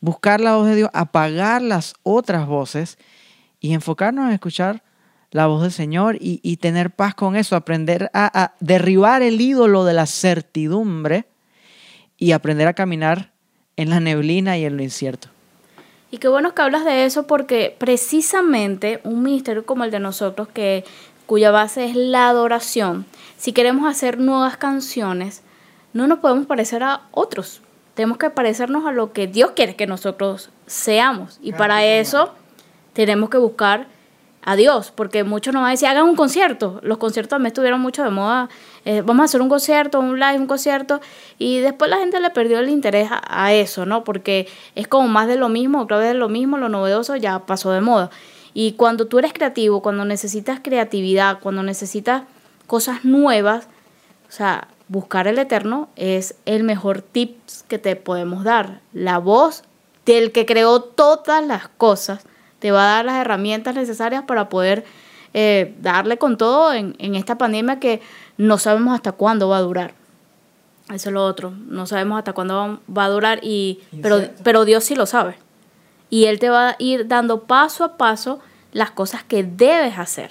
buscar 0.00 0.40
la 0.40 0.56
voz 0.56 0.68
de 0.68 0.76
Dios, 0.76 0.90
apagar 0.94 1.60
las 1.60 1.94
otras 2.02 2.46
voces 2.46 2.98
y 3.60 3.74
enfocarnos 3.74 4.26
en 4.26 4.32
escuchar 4.32 4.82
la 5.34 5.48
voz 5.48 5.62
del 5.62 5.72
Señor 5.72 6.16
y, 6.20 6.56
tener 6.58 6.92
paz 6.92 7.12
con 7.16 7.34
eso, 7.34 7.56
aprender 7.56 8.08
a, 8.14 8.54
derribar 8.60 9.20
el 9.20 9.40
ídolo 9.40 9.84
de 9.84 9.92
la 9.92 10.06
certidumbre 10.06 11.24
y 12.16 12.30
aprender 12.30 12.68
a 12.68 12.74
caminar 12.74 13.32
en 13.76 13.90
la 13.90 13.98
neblina 13.98 14.56
y 14.56 14.64
en 14.64 14.76
lo 14.76 14.84
incierto. 14.84 15.26
Y 16.12 16.18
qué 16.18 16.28
bueno 16.28 16.54
que 16.54 16.62
hablas 16.62 16.84
de 16.84 17.04
eso 17.04 17.26
porque 17.26 17.74
precisamente 17.76 19.00
un 19.02 19.24
ministerio 19.24 19.66
como 19.66 19.82
el 19.82 19.90
de 19.90 19.98
nosotros, 19.98 20.46
que, 20.46 20.84
cuya 21.26 21.50
base 21.50 21.86
es 21.86 21.96
la 21.96 22.28
adoración, 22.28 23.04
si 23.36 23.52
queremos 23.52 23.90
hacer 23.90 24.20
nuevas 24.20 24.56
canciones, 24.56 25.42
no 25.92 26.06
nos 26.06 26.20
podemos 26.20 26.46
parecer 26.46 26.84
a 26.84 27.08
otros. 27.10 27.60
Tenemos 27.94 28.18
que 28.18 28.30
parecernos 28.30 28.86
a 28.86 28.92
lo 28.92 29.12
que 29.12 29.26
Dios 29.26 29.50
quiere 29.56 29.74
que 29.74 29.88
nosotros 29.88 30.50
seamos. 30.68 31.40
Y 31.42 31.52
para 31.54 31.84
eso 31.84 32.32
tenemos 32.92 33.30
que 33.30 33.38
buscar 33.38 33.88
a 34.46 34.56
Dios, 34.56 34.92
porque 34.94 35.24
muchos 35.24 35.54
nos 35.54 35.62
van 35.62 35.68
a 35.68 35.72
decir, 35.72 35.88
hagan 35.88 36.04
un 36.04 36.16
concierto. 36.16 36.78
Los 36.82 36.98
conciertos 36.98 37.30
también 37.30 37.48
estuvieron 37.48 37.80
mucho 37.80 38.04
de 38.04 38.10
moda. 38.10 38.50
Eh, 38.84 39.00
vamos 39.00 39.22
a 39.22 39.24
hacer 39.24 39.40
un 39.40 39.48
concierto, 39.48 39.98
un 39.98 40.20
live, 40.20 40.36
un 40.36 40.46
concierto. 40.46 41.00
Y 41.38 41.60
después 41.60 41.90
la 41.90 41.96
gente 41.96 42.20
le 42.20 42.28
perdió 42.28 42.58
el 42.58 42.68
interés 42.68 43.08
a, 43.10 43.52
eso, 43.54 43.86
¿no? 43.86 44.04
Porque 44.04 44.46
es 44.74 44.86
como 44.86 45.08
más 45.08 45.28
de 45.28 45.36
lo 45.36 45.48
mismo, 45.48 45.80
otra 45.80 45.96
vez 45.96 46.08
de 46.08 46.14
lo 46.14 46.28
mismo, 46.28 46.58
lo 46.58 46.68
novedoso 46.68 47.16
ya 47.16 47.46
pasó 47.46 47.72
de 47.72 47.80
moda. 47.80 48.10
Y 48.52 48.72
cuando 48.72 49.06
tú 49.06 49.18
eres 49.18 49.32
creativo, 49.32 49.80
cuando 49.80 50.04
necesitas 50.04 50.60
creatividad, 50.62 51.40
cuando 51.40 51.62
necesitas 51.62 52.24
cosas 52.66 53.02
nuevas, 53.04 53.66
o 54.28 54.32
sea, 54.32 54.68
buscar 54.88 55.26
el 55.26 55.38
eterno 55.38 55.88
es 55.96 56.34
el 56.44 56.64
mejor 56.64 57.00
tips 57.00 57.64
que 57.66 57.78
te 57.78 57.96
podemos 57.96 58.44
dar. 58.44 58.80
La 58.92 59.16
voz 59.18 59.64
del 60.04 60.32
que 60.32 60.44
creó 60.44 60.82
todas 60.82 61.44
las 61.46 61.68
cosas 61.68 62.26
te 62.64 62.70
va 62.70 62.84
a 62.84 62.94
dar 62.94 63.04
las 63.04 63.16
herramientas 63.16 63.74
necesarias 63.74 64.24
para 64.26 64.48
poder 64.48 64.86
eh, 65.34 65.74
darle 65.82 66.16
con 66.16 66.38
todo 66.38 66.72
en, 66.72 66.96
esta 67.14 67.36
pandemia 67.36 67.78
que 67.78 68.00
no 68.38 68.56
sabemos 68.56 68.94
hasta 68.94 69.12
cuándo 69.12 69.50
va 69.50 69.58
a 69.58 69.60
durar. 69.60 69.92
Eso 70.88 71.10
es 71.10 71.12
lo 71.12 71.26
otro, 71.26 71.50
no 71.50 71.86
sabemos 71.86 72.16
hasta 72.16 72.32
cuándo 72.32 72.80
va 72.88 73.04
a 73.04 73.08
durar, 73.10 73.40
y, 73.42 73.80
pero, 74.00 74.30
pero 74.42 74.64
Dios 74.64 74.82
sí 74.82 74.94
lo 74.94 75.04
sabe. 75.04 75.36
Y 76.08 76.24
Él 76.24 76.38
te 76.38 76.48
va 76.48 76.70
a 76.70 76.76
ir 76.78 77.06
dando 77.06 77.42
paso 77.42 77.84
a 77.84 77.98
paso 77.98 78.40
las 78.72 78.90
cosas 78.90 79.22
que 79.24 79.44
debes 79.44 79.98
hacer. 79.98 80.30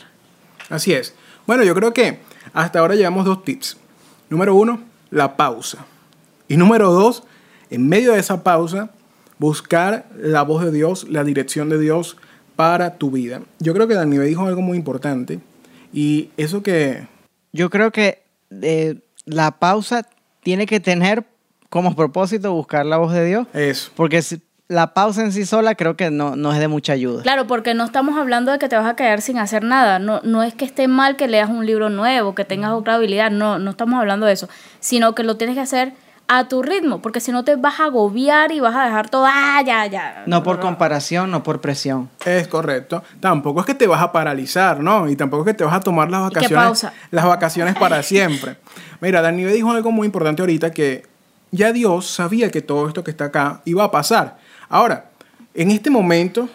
Así 0.71 0.91
es. 0.91 1.13
Bueno, 1.45 1.63
yo 1.63 1.75
creo 1.75 1.93
que 1.93 2.17
hasta 2.51 2.79
ahora 2.79 2.95
llevamos 2.95 3.25
dos 3.25 3.43
tips. 3.43 3.77
Número 4.31 4.55
uno, 4.55 4.81
la 5.11 5.37
pausa. 5.37 5.85
Y 6.47 6.57
número 6.57 6.91
dos, 6.91 7.21
en 7.69 7.87
medio 7.87 8.13
de 8.13 8.19
esa 8.21 8.41
pausa, 8.41 8.89
buscar 9.43 10.05
la 10.17 10.41
voz 10.43 10.63
de 10.63 10.71
Dios, 10.71 11.05
la 11.09 11.25
dirección 11.25 11.67
de 11.67 11.77
Dios 11.77 12.15
para 12.55 12.95
tu 12.95 13.11
vida. 13.11 13.41
Yo 13.59 13.73
creo 13.73 13.89
que 13.89 13.93
Dani 13.93 14.17
me 14.17 14.23
dijo 14.23 14.45
algo 14.45 14.61
muy 14.61 14.77
importante 14.77 15.41
y 15.91 16.29
eso 16.37 16.63
que... 16.63 17.07
Yo 17.51 17.69
creo 17.69 17.91
que 17.91 18.23
eh, 18.61 19.01
la 19.25 19.51
pausa 19.51 20.07
tiene 20.43 20.65
que 20.65 20.79
tener 20.79 21.25
como 21.69 21.93
propósito 21.93 22.53
buscar 22.53 22.85
la 22.85 22.95
voz 22.95 23.11
de 23.11 23.25
Dios. 23.25 23.47
Eso. 23.53 23.91
Porque 23.95 24.23
la 24.69 24.93
pausa 24.93 25.21
en 25.23 25.33
sí 25.33 25.45
sola 25.45 25.75
creo 25.75 25.97
que 25.97 26.09
no, 26.09 26.37
no, 26.37 26.53
es 26.53 26.59
de 26.59 26.69
mucha 26.69 26.93
ayuda. 26.93 27.21
Claro, 27.23 27.45
porque 27.45 27.73
no 27.73 27.83
estamos 27.83 28.17
hablando 28.17 28.49
de 28.53 28.59
que 28.59 28.69
te 28.69 28.77
vas 28.77 28.87
a 28.87 28.95
quedar 28.95 29.21
sin 29.21 29.39
hacer 29.39 29.65
nada. 29.65 29.99
No, 29.99 30.21
no 30.23 30.41
es 30.41 30.53
que 30.53 30.63
esté 30.63 30.87
mal 30.87 31.17
que 31.17 31.27
leas 31.27 31.49
un 31.49 31.65
libro 31.65 31.89
nuevo, 31.89 32.33
que 32.33 32.45
tengas 32.45 32.71
otra 32.71 32.95
habilidad. 32.95 33.29
No, 33.29 33.59
no 33.59 33.71
estamos 33.71 33.99
hablando 33.99 34.25
de 34.25 34.31
eso. 34.31 34.47
Sino 34.79 35.13
que 35.13 35.23
lo 35.23 35.35
tienes 35.35 35.55
que 35.55 35.61
hacer 35.61 35.93
a 36.27 36.47
tu 36.47 36.63
ritmo, 36.63 37.01
porque 37.01 37.19
si 37.19 37.31
no 37.31 37.43
te 37.43 37.55
vas 37.55 37.79
a 37.79 37.85
agobiar 37.85 38.51
y 38.51 38.59
vas 38.59 38.75
a 38.75 38.85
dejar 38.85 39.09
todo, 39.09 39.25
ah, 39.27 39.61
ya, 39.65 39.85
ya. 39.87 40.23
No 40.25 40.41
por 40.41 40.59
comparación, 40.59 41.29
no 41.29 41.43
por 41.43 41.61
presión. 41.61 42.09
Es 42.25 42.47
correcto. 42.47 43.03
Tampoco 43.19 43.59
es 43.59 43.65
que 43.65 43.75
te 43.75 43.87
vas 43.87 44.01
a 44.01 44.11
paralizar, 44.11 44.79
¿no? 44.79 45.09
Y 45.09 45.15
tampoco 45.15 45.43
es 45.43 45.47
que 45.47 45.57
te 45.57 45.63
vas 45.63 45.75
a 45.75 45.81
tomar 45.81 46.09
las 46.09 46.21
vacaciones, 46.21 46.87
las 47.11 47.25
vacaciones 47.25 47.75
para 47.75 48.01
siempre. 48.03 48.57
Mira, 49.01 49.21
Dani 49.21 49.43
dijo 49.45 49.71
algo 49.71 49.91
muy 49.91 50.05
importante 50.05 50.41
ahorita 50.41 50.71
que 50.71 51.05
ya 51.51 51.71
Dios 51.71 52.07
sabía 52.07 52.49
que 52.49 52.61
todo 52.61 52.87
esto 52.87 53.03
que 53.03 53.11
está 53.11 53.25
acá 53.25 53.61
iba 53.65 53.83
a 53.83 53.91
pasar. 53.91 54.37
Ahora, 54.69 55.11
en 55.53 55.71
este 55.71 55.89
momento, 55.89 56.49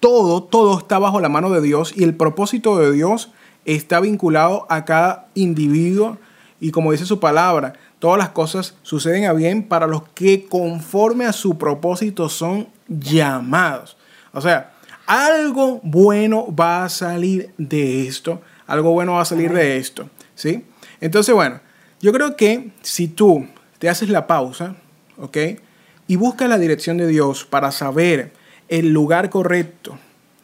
todo, 0.00 0.42
todo 0.42 0.78
está 0.78 0.98
bajo 0.98 1.20
la 1.20 1.28
mano 1.28 1.50
de 1.50 1.62
Dios 1.62 1.94
y 1.96 2.04
el 2.04 2.14
propósito 2.14 2.78
de 2.78 2.92
Dios 2.92 3.30
está 3.64 4.00
vinculado 4.00 4.66
a 4.68 4.84
cada 4.84 5.28
individuo 5.34 6.18
y 6.60 6.70
como 6.70 6.92
dice 6.92 7.04
su 7.04 7.20
palabra, 7.20 7.74
todas 8.06 8.18
las 8.18 8.28
cosas 8.28 8.76
suceden 8.82 9.24
a 9.24 9.32
bien 9.32 9.64
para 9.64 9.88
los 9.88 10.04
que 10.10 10.46
conforme 10.46 11.24
a 11.24 11.32
su 11.32 11.58
propósito 11.58 12.28
son 12.28 12.68
llamados. 12.86 13.96
O 14.32 14.40
sea, 14.40 14.74
algo 15.08 15.80
bueno 15.82 16.54
va 16.54 16.84
a 16.84 16.88
salir 16.88 17.50
de 17.58 18.06
esto, 18.06 18.42
algo 18.68 18.92
bueno 18.92 19.14
va 19.14 19.22
a 19.22 19.24
salir 19.24 19.52
de 19.52 19.78
esto, 19.78 20.08
¿sí? 20.36 20.64
Entonces, 21.00 21.34
bueno, 21.34 21.58
yo 22.00 22.12
creo 22.12 22.36
que 22.36 22.70
si 22.80 23.08
tú 23.08 23.48
te 23.80 23.88
haces 23.88 24.08
la 24.08 24.28
pausa, 24.28 24.76
¿ok? 25.18 25.38
Y 26.06 26.14
buscas 26.14 26.48
la 26.48 26.58
dirección 26.58 26.98
de 26.98 27.08
Dios 27.08 27.44
para 27.44 27.72
saber 27.72 28.32
el 28.68 28.92
lugar 28.92 29.30
correcto, 29.30 29.98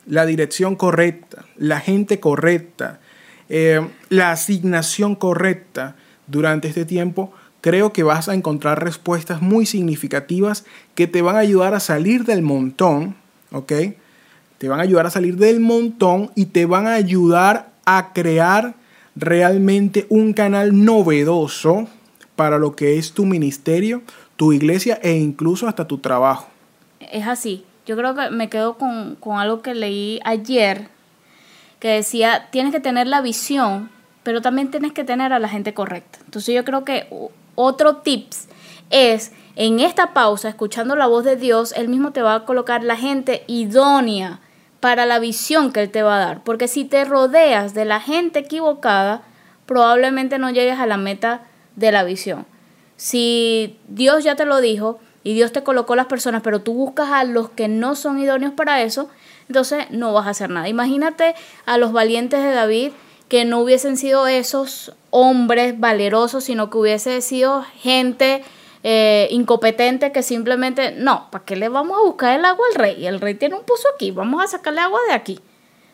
la 0.05 0.27
dirección 0.27 0.75
correcta, 0.75 1.45
la 1.55 1.79
gente 1.79 2.19
correcta, 2.19 2.99
eh, 3.49 3.89
la 4.09 4.33
asignación 4.33 5.15
correcta 5.15 5.95
durante 6.27 6.67
este 6.67 6.85
tiempo, 6.85 7.33
creo 7.63 7.93
que 7.93 8.03
vas 8.03 8.29
a 8.29 8.35
encontrar 8.35 8.85
respuestas 8.85 9.41
muy 9.41 9.65
significativas 9.65 10.67
que 10.95 11.07
te 11.07 11.23
van 11.23 11.37
a 11.37 11.39
ayudar 11.39 11.75
a 11.75 11.81
salir 11.81 12.25
del 12.25 12.43
montón, 12.43 13.15
¿ok? 13.53 13.73
Te 14.59 14.69
van 14.69 14.81
a 14.81 14.83
ayudar 14.83 15.07
a 15.07 15.11
salir 15.11 15.37
del 15.37 15.61
montón 15.61 16.31
y 16.35 16.47
te 16.47 16.67
van 16.67 16.87
a 16.87 16.95
ayudar 16.95 17.71
a 17.87 18.13
crear 18.13 18.75
realmente 19.15 20.07
un 20.09 20.33
canal 20.33 20.85
novedoso 20.85 21.89
para 22.37 22.59
lo 22.59 22.75
que 22.75 22.99
es 22.99 23.13
tu 23.13 23.27
ministerio, 23.27 24.03
tu 24.37 24.53
iglesia 24.53 24.99
e 25.01 25.13
incluso 25.13 25.69
hasta 25.69 25.87
tu 25.87 25.99
trabajo. 25.99 26.49
Es 26.99 27.27
así. 27.29 27.65
Yo 27.87 27.97
creo 27.97 28.15
que 28.15 28.31
me 28.31 28.49
quedo 28.49 28.77
con, 28.77 29.17
con 29.17 29.39
algo 29.39 29.63
que 29.63 29.75
leí 29.75 30.21
ayer, 30.25 30.89
que 31.79 31.89
decía, 31.89 32.49
tienes 32.51 32.73
que 32.73 32.81
tener 32.81 33.07
la 33.07 33.21
visión, 33.21 33.91
pero 34.25 34.41
también 34.41 34.71
tienes 34.71 34.93
que 34.93 35.05
tener 35.05 35.33
a 35.33 35.39
la 35.39 35.49
gente 35.49 35.75
correcta. 35.75 36.19
Entonces 36.25 36.55
yo 36.55 36.65
creo 36.65 36.85
que 36.85 37.07
otro 37.63 37.97
tips 37.97 38.49
es, 38.91 39.33
en 39.57 39.81
esta 39.81 40.13
pausa, 40.13 40.49
escuchando 40.49 40.97
la 40.97 41.07
voz 41.07 41.25
de 41.25 41.37
Dios, 41.37 41.73
Él 41.77 41.89
mismo 41.89 42.13
te 42.13 42.23
va 42.23 42.35
a 42.35 42.45
colocar 42.45 42.85
la 42.85 42.97
gente 42.97 43.45
idónea 43.47 44.41
para 44.81 45.07
la 45.07 45.19
visión 45.19 45.73
que 45.73 45.83
Él 45.83 45.91
te 45.91 46.03
va 46.03 46.17
a 46.17 46.21
dar. 46.21 46.45
Porque 46.45 46.69
si 46.69 46.85
te 46.85 47.05
rodeas 47.05 47.75
de 47.75 47.85
la 47.85 48.01
gente 48.01 48.41
equivocada, 48.41 49.23
probablemente 49.67 50.39
no 50.39 50.51
llegues 50.51 50.79
a 50.79 50.87
la 50.87 50.97
meta 50.97 51.43
de 51.77 51.93
la 51.93 52.05
visión. 52.05 52.47
Si 52.97 53.79
Dios 53.89 54.25
ya 54.25 54.37
te 54.37 54.45
lo 54.45 54.61
dijo 54.61 55.01
y 55.25 55.35
Dios 55.35 55.53
te 55.53 55.63
colocó 55.63 55.97
las 55.97 56.07
personas, 56.07 56.43
pero 56.43 56.63
tú 56.63 56.75
buscas 56.75 57.11
a 57.11 57.25
los 57.25 57.51
que 57.51 57.69
no 57.69 57.95
son 57.95 58.19
idóneos 58.19 58.53
para 58.53 58.83
eso, 58.83 59.09
entonces 59.49 59.91
no 59.91 60.13
vas 60.13 60.27
a 60.27 60.31
hacer 60.31 60.51
nada. 60.51 60.69
Imagínate 60.69 61.35
a 61.67 61.79
los 61.79 61.93
valientes 61.93 62.43
de 62.43 62.53
David 62.53 62.93
que 63.29 63.45
no 63.45 63.61
hubiesen 63.61 63.97
sido 63.97 64.27
esos 64.27 64.95
hombres 65.11 65.79
valerosos, 65.79 66.45
sino 66.45 66.71
que 66.71 66.79
hubiese 66.79 67.21
sido 67.21 67.65
gente 67.81 68.43
eh, 68.85 69.29
incompetente 69.31 70.11
que 70.11 70.23
simplemente, 70.23 70.93
no, 70.93 71.31
¿para 71.31 71.45
qué 71.45 71.57
le 71.57 71.69
vamos 71.69 71.99
a 71.99 72.03
buscar 72.03 72.39
el 72.39 72.45
agua 72.45 72.67
al 72.71 72.75
rey? 72.75 73.07
El 73.07 73.21
rey 73.21 73.35
tiene 73.35 73.55
un 73.55 73.65
pozo 73.65 73.89
aquí, 73.95 74.11
vamos 74.11 74.43
a 74.43 74.49
sacarle 74.49 74.81
agua 74.81 75.01
de 75.09 75.15
aquí. 75.15 75.41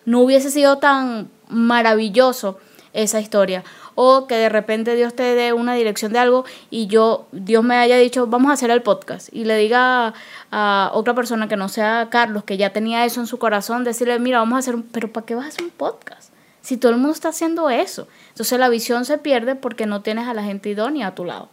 No 0.05 0.21
hubiese 0.21 0.51
sido 0.51 0.79
tan 0.79 1.31
maravilloso 1.49 2.59
esa 2.93 3.21
historia. 3.21 3.65
O 3.95 4.27
que 4.27 4.37
de 4.37 4.49
repente 4.49 4.95
Dios 4.95 5.15
te 5.15 5.23
dé 5.35 5.53
una 5.53 5.75
dirección 5.75 6.13
de 6.13 6.21
algo 6.21 6.45
y 6.71 6.87
yo, 6.87 7.27
Dios 7.33 7.65
me 7.65 7.77
haya 7.77 7.97
dicho, 7.97 8.27
vamos 8.29 8.51
a 8.51 8.55
hacer 8.55 8.71
el 8.71 8.83
podcast. 8.83 9.29
Y 9.33 9.45
le 9.45 9.57
diga 9.57 10.15
a, 10.51 10.91
otra 10.95 11.15
persona 11.15 11.49
que 11.49 11.57
no 11.57 11.69
sea 11.69 12.09
Carlos, 12.11 12.45
que 12.45 12.57
ya 12.57 12.73
tenía 12.73 13.05
eso 13.05 13.21
en 13.21 13.27
su 13.27 13.39
corazón, 13.39 13.85
decirle, 13.85 14.19
mira, 14.19 14.39
vamos 14.39 14.57
a 14.57 14.59
hacer 14.61 14.77
un, 14.77 14.83
pero 14.85 15.13
¿para 15.13 15.27
qué 15.27 15.35
vas 15.35 15.47
a 15.47 15.49
hacer 15.49 15.65
un 15.65 15.71
podcast? 15.71 16.33
Si 16.69 16.77
todo 16.77 16.93
el 16.93 16.99
mundo 16.99 17.15
está 17.15 17.31
haciendo 17.31 17.71
eso. 17.71 18.09
Entonces 18.29 18.59
la 18.59 18.69
visión 18.69 19.07
se 19.07 19.17
pierde 19.17 19.55
porque 19.55 19.87
no 19.87 20.03
tienes 20.03 20.29
a 20.29 20.35
la 20.35 20.43
gente 20.43 20.69
idónea 20.69 21.07
a 21.07 21.15
tu 21.15 21.25
lado. 21.25 21.49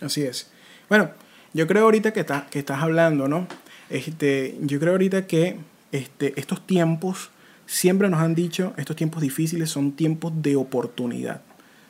Así 0.00 0.22
es. 0.22 0.48
Bueno, 0.88 1.10
yo 1.54 1.66
creo 1.66 1.82
ahorita 1.82 2.12
que, 2.12 2.20
está, 2.20 2.46
que 2.48 2.60
estás 2.60 2.80
hablando, 2.80 3.26
¿no? 3.26 3.48
Este, 3.90 4.56
yo 4.60 4.78
creo 4.78 4.92
ahorita 4.92 5.26
que 5.26 5.56
este, 5.90 6.38
estos 6.38 6.64
tiempos, 6.64 7.30
siempre 7.66 8.08
nos 8.08 8.20
han 8.20 8.36
dicho, 8.36 8.74
estos 8.76 8.94
tiempos 8.94 9.22
difíciles 9.22 9.70
son 9.70 9.90
tiempos 9.90 10.32
de 10.36 10.54
oportunidad. 10.54 11.40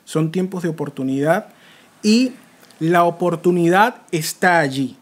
Son 0.03 0.31
tiempos 0.31 0.63
de 0.63 0.69
oportunidad 0.69 1.49
y 2.01 2.31
la 2.79 3.03
oportunidad 3.03 4.01
está 4.11 4.57
allí. 4.57 4.97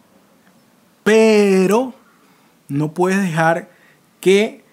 Pero 1.06 1.94
no 2.68 2.92
puedes 2.92 3.22
dejar 3.22 3.70
que 4.20 4.67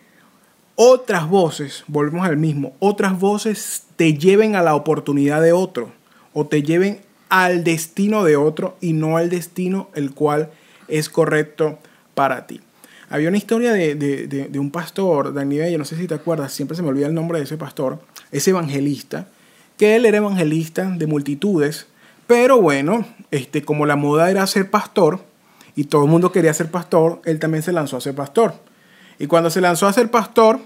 otras 0.76 1.28
voces, 1.28 1.84
volvemos 1.86 2.26
al 2.26 2.36
mismo, 2.36 2.74
otras 2.78 3.18
voces 3.18 3.84
te 3.96 4.14
lleven 4.14 4.56
a 4.56 4.62
la 4.62 4.74
oportunidad 4.74 5.40
de 5.40 5.52
otro 5.52 5.92
o 6.32 6.46
te 6.46 6.62
lleven 6.62 7.00
al 7.28 7.64
destino 7.64 8.24
de 8.24 8.36
otro 8.36 8.76
y 8.80 8.92
no 8.92 9.16
al 9.16 9.30
destino 9.30 9.88
el 9.94 10.12
cual 10.14 10.50
es 10.88 11.08
correcto 11.08 11.78
para 12.14 12.46
ti. 12.46 12.60
Había 13.08 13.28
una 13.28 13.38
historia 13.38 13.72
de, 13.72 14.50
un 14.58 14.70
pastor, 14.70 15.32
Daniel, 15.32 15.70
yo 15.70 15.78
no 15.78 15.84
sé 15.84 15.96
si 15.96 16.06
te 16.06 16.14
acuerdas, 16.14 16.52
siempre 16.52 16.76
se 16.76 16.82
me 16.82 16.88
olvida 16.88 17.06
el 17.06 17.14
nombre 17.14 17.38
de 17.38 17.44
ese 17.44 17.56
pastor, 17.56 18.00
ese 18.32 18.50
evangelista, 18.50 19.28
que 19.76 19.96
él 19.96 20.06
era 20.06 20.16
evangelista 20.16 20.90
de 20.90 21.06
multitudes, 21.06 21.86
pero 22.26 22.60
bueno, 22.60 23.06
este, 23.30 23.62
como 23.62 23.86
la 23.86 23.96
moda 23.96 24.30
era 24.30 24.46
ser 24.46 24.70
pastor 24.70 25.20
y 25.76 25.84
todo 25.84 26.04
el 26.04 26.10
mundo 26.10 26.32
quería 26.32 26.54
ser 26.54 26.70
pastor, 26.70 27.20
él 27.24 27.38
también 27.38 27.62
se 27.62 27.72
lanzó 27.72 27.96
a 27.96 28.00
ser 28.00 28.14
pastor. 28.14 28.54
Y 29.18 29.26
cuando 29.26 29.50
se 29.50 29.60
lanzó 29.60 29.86
a 29.86 29.92
ser 29.92 30.10
pastor, 30.10 30.60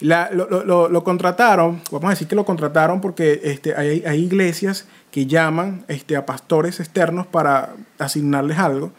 lo, 0.00 1.04
contrataron, 1.04 1.80
vamos 1.90 2.06
a 2.06 2.10
decir 2.10 2.26
que 2.26 2.34
lo 2.34 2.44
contrataron 2.44 3.00
porque 3.00 3.40
este, 3.44 3.74
hay, 3.74 4.02
iglesias 4.18 4.86
que 5.10 5.26
llaman 5.26 5.84
este, 5.88 6.16
a 6.16 6.26
pastores 6.26 6.80
externos 6.80 7.26
para 7.26 7.74
asignarles 7.98 8.58
algo. 8.58 8.92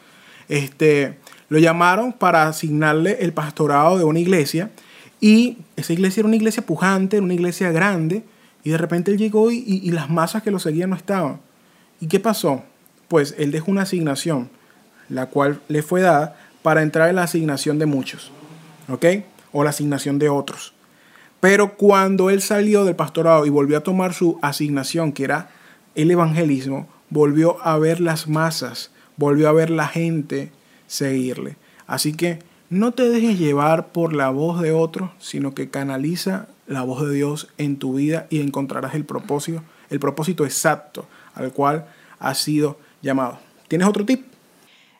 Este, 0.47 1.17
lo 1.49 1.59
llamaron 1.59 2.13
para 2.13 2.47
asignarle 2.47 3.17
el 3.21 3.33
pastorado 3.33 3.97
de 3.97 4.03
una 4.03 4.19
iglesia 4.19 4.71
y 5.19 5.59
esa 5.75 5.93
iglesia 5.93 6.21
era 6.21 6.27
una 6.27 6.35
iglesia 6.35 6.65
pujante, 6.65 7.17
era 7.17 7.23
una 7.23 7.33
iglesia 7.33 7.71
grande 7.71 8.23
y 8.63 8.71
de 8.71 8.77
repente 8.77 9.11
él 9.11 9.17
llegó 9.17 9.51
y, 9.51 9.63
y 9.65 9.91
las 9.91 10.09
masas 10.09 10.43
que 10.43 10.51
lo 10.51 10.59
seguían 10.59 10.89
no 10.89 10.95
estaban. 10.95 11.39
¿Y 11.99 12.07
qué 12.07 12.19
pasó? 12.19 12.63
Pues 13.07 13.35
él 13.37 13.51
dejó 13.51 13.71
una 13.71 13.83
asignación, 13.83 14.49
la 15.09 15.27
cual 15.27 15.61
le 15.67 15.83
fue 15.83 16.01
dada 16.01 16.37
para 16.61 16.81
entrar 16.81 17.09
en 17.09 17.17
la 17.17 17.23
asignación 17.23 17.77
de 17.77 17.85
muchos, 17.85 18.31
¿ok? 18.87 19.05
O 19.51 19.63
la 19.63 19.69
asignación 19.71 20.19
de 20.19 20.29
otros. 20.29 20.73
Pero 21.39 21.75
cuando 21.75 22.29
él 22.29 22.41
salió 22.41 22.85
del 22.85 22.95
pastorado 22.95 23.45
y 23.45 23.49
volvió 23.49 23.77
a 23.77 23.83
tomar 23.83 24.13
su 24.13 24.39
asignación, 24.41 25.11
que 25.11 25.25
era 25.25 25.49
el 25.95 26.09
evangelismo, 26.09 26.87
volvió 27.09 27.61
a 27.65 27.77
ver 27.77 27.99
las 27.99 28.27
masas, 28.27 28.91
volvió 29.17 29.49
a 29.49 29.53
ver 29.53 29.69
la 29.69 29.87
gente 29.87 30.51
seguirle. 30.87 31.57
Así 31.85 32.13
que 32.13 32.39
no 32.69 32.93
te 32.93 33.09
dejes 33.09 33.37
llevar 33.37 33.91
por 33.91 34.13
la 34.13 34.29
voz 34.29 34.61
de 34.61 34.71
otro, 34.71 35.13
sino 35.19 35.53
que 35.53 35.69
canaliza 35.69 36.47
la 36.65 36.81
voz 36.81 37.05
de 37.05 37.13
Dios 37.13 37.49
en 37.57 37.77
tu 37.77 37.95
vida 37.95 38.25
y 38.29 38.39
encontrarás 38.39 38.95
el 38.95 39.05
propósito, 39.05 39.63
el 39.89 39.99
propósito 39.99 40.45
exacto 40.45 41.07
al 41.35 41.51
cual 41.51 41.87
has 42.19 42.37
sido 42.37 42.79
llamado. 43.01 43.39
¿Tienes 43.67 43.87
otro 43.87 44.05
tip? 44.05 44.25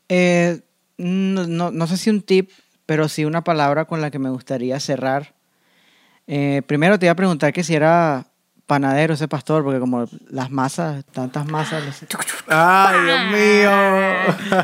Eh, 0.10 0.60
no, 0.98 1.72
no 1.72 1.88
sé 1.88 1.98
si 1.98 2.10
un 2.10 2.22
tip, 2.22 2.52
pero 2.86 3.08
sí 3.08 3.26
una 3.26 3.44
palabra 3.44 3.86
con 3.86 4.02
la 4.02 4.12
que 4.12 4.20
me 4.20 4.30
gustaría 4.30 4.80
cerrar 4.80 5.34
eh, 6.28 6.62
primero 6.68 6.98
te 6.98 7.06
iba 7.06 7.14
a 7.14 7.16
preguntar 7.16 7.52
que 7.52 7.64
si 7.64 7.76
era 7.76 8.26
panadero 8.66 9.14
ese 9.14 9.28
pastor, 9.28 9.64
porque 9.64 9.80
como 9.80 10.06
las 10.30 10.50
masas, 10.52 11.04
tantas 11.12 11.46
masas. 11.46 11.84
¡Ay, 12.48 13.06
Dios 13.06 13.20
mío! 13.32 13.72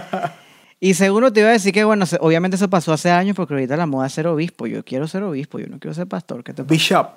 y 0.79 0.93
segundo 0.93 1.33
te 1.33 1.41
iba 1.41 1.49
a 1.49 1.53
decir 1.53 1.73
que, 1.73 1.83
bueno, 1.83 2.05
obviamente 2.21 2.55
eso 2.55 2.69
pasó 2.69 2.93
hace 2.93 3.11
años, 3.11 3.35
porque 3.35 3.53
ahorita 3.53 3.75
la 3.75 3.85
moda 3.85 4.07
es 4.07 4.13
ser 4.13 4.27
obispo. 4.27 4.67
Yo 4.67 4.83
quiero 4.85 5.07
ser 5.07 5.23
obispo, 5.23 5.59
yo 5.59 5.67
no 5.67 5.79
quiero 5.79 5.93
ser 5.93 6.07
pastor. 6.07 6.43
¿Qué 6.43 6.53
te 6.53 6.63
Bishop. 6.63 7.09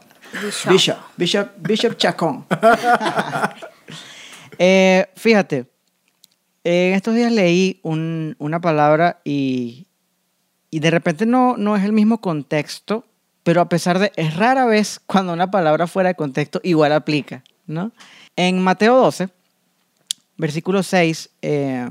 Bishop. 0.68 0.98
Bishop. 1.16 1.48
Bishop, 1.58 1.96
Chacón. 1.96 2.46
Eh, 4.58 5.06
fíjate, 5.16 5.64
en 6.62 6.92
estos 6.92 7.14
días 7.14 7.32
leí 7.32 7.80
una 7.82 8.60
palabra 8.60 9.20
y, 9.24 9.88
y 10.72 10.80
de 10.80 10.90
repente 10.90 11.24
no, 11.24 11.56
no 11.56 11.76
es 11.76 11.84
el 11.84 11.92
mismo 11.92 12.20
contexto 12.20 13.04
pero 13.42 13.60
a 13.60 13.68
pesar 13.68 13.98
de, 13.98 14.12
es 14.16 14.36
rara 14.36 14.66
vez 14.66 15.00
cuando 15.06 15.32
una 15.32 15.50
palabra 15.50 15.86
fuera 15.86 16.10
de 16.10 16.14
contexto 16.14 16.60
igual 16.62 16.92
aplica, 16.92 17.42
¿no? 17.66 17.92
En 18.36 18.62
Mateo 18.62 18.96
12, 18.96 19.28
versículo 20.36 20.82
6, 20.82 21.30
eh, 21.42 21.90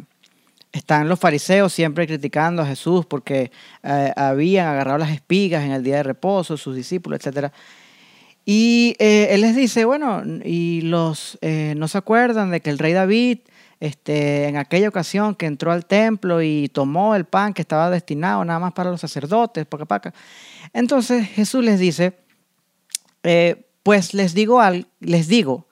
están 0.71 1.09
los 1.09 1.19
fariseos 1.19 1.73
siempre 1.73 2.07
criticando 2.07 2.61
a 2.61 2.65
Jesús 2.65 3.05
porque 3.05 3.51
eh, 3.83 4.13
habían 4.15 4.67
agarrado 4.67 4.97
las 4.97 5.11
espigas 5.11 5.63
en 5.63 5.71
el 5.71 5.83
día 5.83 5.97
de 5.97 6.03
reposo, 6.03 6.57
sus 6.57 6.75
discípulos, 6.75 7.19
etc. 7.25 7.51
Y 8.45 8.95
eh, 8.97 9.27
él 9.31 9.41
les 9.41 9.55
dice, 9.55 9.85
bueno, 9.85 10.23
y 10.43 10.81
los 10.81 11.37
no 11.41 11.87
se 11.87 11.97
acuerdan 11.97 12.49
de 12.49 12.61
que 12.61 12.71
el 12.71 12.79
rey 12.79 12.93
David, 12.93 13.39
este, 13.81 14.47
en 14.47 14.57
aquella 14.57 14.87
ocasión 14.87 15.33
que 15.33 15.47
entró 15.47 15.71
al 15.71 15.87
templo 15.87 16.41
y 16.43 16.69
tomó 16.69 17.15
el 17.15 17.25
pan 17.25 17.53
que 17.53 17.63
estaba 17.63 17.89
destinado 17.89 18.45
nada 18.45 18.59
más 18.59 18.73
para 18.73 18.91
los 18.91 19.01
sacerdotes, 19.01 19.65
poca 19.65 19.85
paca, 19.85 20.13
entonces 20.71 21.27
Jesús 21.27 21.63
les 21.63 21.79
dice, 21.79 22.15
eh, 23.23 23.65
pues 23.81 24.13
les 24.13 24.35
digo, 24.35 24.61
les 24.99 25.27
digo 25.27 25.67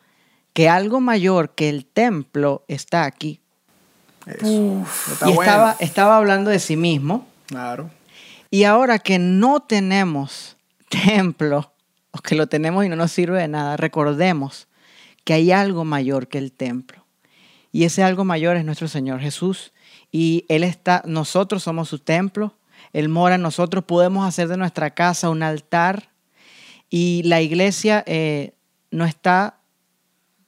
que 0.53 0.67
algo 0.67 0.99
mayor 0.99 1.51
que 1.51 1.69
el 1.69 1.85
templo 1.85 2.65
está 2.67 3.05
aquí. 3.05 3.39
y 4.43 5.29
estaba, 5.29 5.75
estaba 5.79 6.17
hablando 6.17 6.49
de 6.49 6.59
sí 6.59 6.75
mismo. 6.75 7.27
Claro. 7.45 7.91
Y 8.49 8.63
ahora 8.63 8.97
que 8.97 9.19
no 9.19 9.59
tenemos 9.61 10.57
templo, 10.89 11.71
o 12.09 12.17
que 12.19 12.33
lo 12.33 12.47
tenemos 12.47 12.83
y 12.85 12.89
no 12.89 12.95
nos 12.95 13.11
sirve 13.11 13.39
de 13.39 13.47
nada, 13.47 13.77
recordemos 13.77 14.67
que 15.23 15.33
hay 15.33 15.51
algo 15.51 15.85
mayor 15.85 16.27
que 16.27 16.39
el 16.39 16.51
templo. 16.51 17.05
Y 17.71 17.83
ese 17.83 18.03
algo 18.03 18.25
mayor 18.25 18.57
es 18.57 18.65
nuestro 18.65 18.87
Señor 18.87 19.19
Jesús. 19.19 19.73
Y 20.11 20.45
Él 20.49 20.63
está, 20.63 21.03
nosotros 21.05 21.63
somos 21.63 21.89
su 21.89 21.99
templo, 21.99 22.55
él 22.93 23.09
mora 23.09 23.35
en 23.35 23.41
nosotros, 23.41 23.83
podemos 23.83 24.27
hacer 24.27 24.47
de 24.47 24.57
nuestra 24.57 24.91
casa 24.91 25.29
un 25.29 25.43
altar 25.43 26.09
y 26.89 27.21
la 27.23 27.41
iglesia 27.41 28.03
eh, 28.07 28.53
no 28.91 29.05
está 29.05 29.55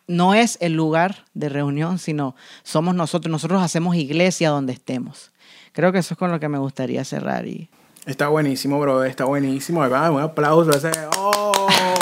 no 0.08 0.34
es 0.34 0.58
el 0.60 0.74
lugar 0.74 1.26
de 1.34 1.48
reunión, 1.48 1.98
sino 1.98 2.36
somos 2.64 2.94
nosotros. 2.96 3.32
Nosotros 3.32 3.64
hacemos 3.64 3.96
iglesia 3.96 4.50
donde 4.50 4.74
estemos. 4.74 5.32
Creo 5.72 5.94
que 5.94 6.00
eso 6.00 6.16
es 6.16 6.18
con 6.18 6.32
lo 6.32 6.40
que 6.40 6.50
me 6.50 6.58
gustaría 6.58 7.06
cerrar. 7.06 7.48
Y... 7.48 7.70
Está 8.06 8.28
buenísimo, 8.28 8.78
bro. 8.78 9.06
Está 9.06 9.24
buenísimo. 9.24 9.80
Un 9.80 10.22
aplauso. 10.22 10.72
Oh, 11.18 11.41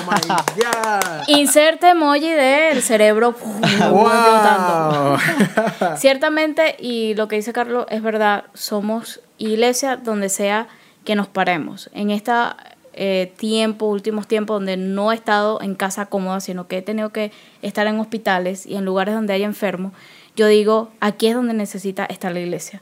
my 0.10 0.22
God. 0.28 1.28
Inserte 1.28 1.90
emoji 1.90 2.30
del 2.30 2.82
cerebro. 2.82 3.36
wow. 3.92 5.18
Ciertamente, 5.98 6.76
y 6.80 7.14
lo 7.16 7.28
que 7.28 7.36
dice 7.36 7.54
Carlos 7.54 7.86
es 7.90 8.02
verdad, 8.02 8.46
somos 8.54 9.22
iglesia 9.38 9.98
donde 9.98 10.30
sea 10.30 10.68
que 11.06 11.16
nos 11.16 11.28
paremos. 11.28 11.90
En 11.94 12.12
esta 12.12 12.58
eh, 12.94 13.32
tiempo, 13.38 13.86
últimos 13.86 14.28
tiempos, 14.28 14.56
donde 14.58 14.76
no 14.76 15.12
he 15.12 15.16
estado 15.16 15.62
en 15.62 15.76
casa 15.76 16.08
cómoda, 16.08 16.42
sino 16.42 16.68
que 16.68 16.80
he 16.80 16.82
tenido 16.82 17.10
que 17.10 17.32
estar 17.62 17.88
en 17.88 18.00
hospitales 18.00 18.66
y 18.66 18.76
en 18.76 18.86
lugares 18.86 19.16
donde 19.16 19.34
hay 19.34 19.44
enfermos, 19.44 19.94
yo 20.36 20.48
digo, 20.48 20.90
aquí 21.00 21.28
es 21.28 21.36
donde 21.36 21.54
necesita 21.54 22.06
estar 22.06 22.32
la 22.32 22.40
iglesia. 22.40 22.82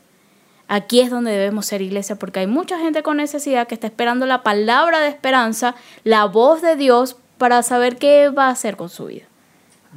Aquí 0.67 0.99
es 0.99 1.09
donde 1.09 1.31
debemos 1.31 1.65
ser 1.65 1.81
iglesia, 1.81 2.17
porque 2.17 2.41
hay 2.41 2.47
mucha 2.47 2.77
gente 2.79 3.03
con 3.03 3.17
necesidad 3.17 3.67
que 3.67 3.75
está 3.75 3.87
esperando 3.87 4.25
la 4.25 4.43
palabra 4.43 4.99
de 4.99 5.07
esperanza, 5.07 5.75
la 6.03 6.25
voz 6.25 6.61
de 6.61 6.75
Dios, 6.75 7.15
para 7.37 7.63
saber 7.63 7.97
qué 7.97 8.29
va 8.29 8.47
a 8.47 8.51
hacer 8.51 8.75
con 8.75 8.89
su 8.89 9.05
vida. 9.05 9.25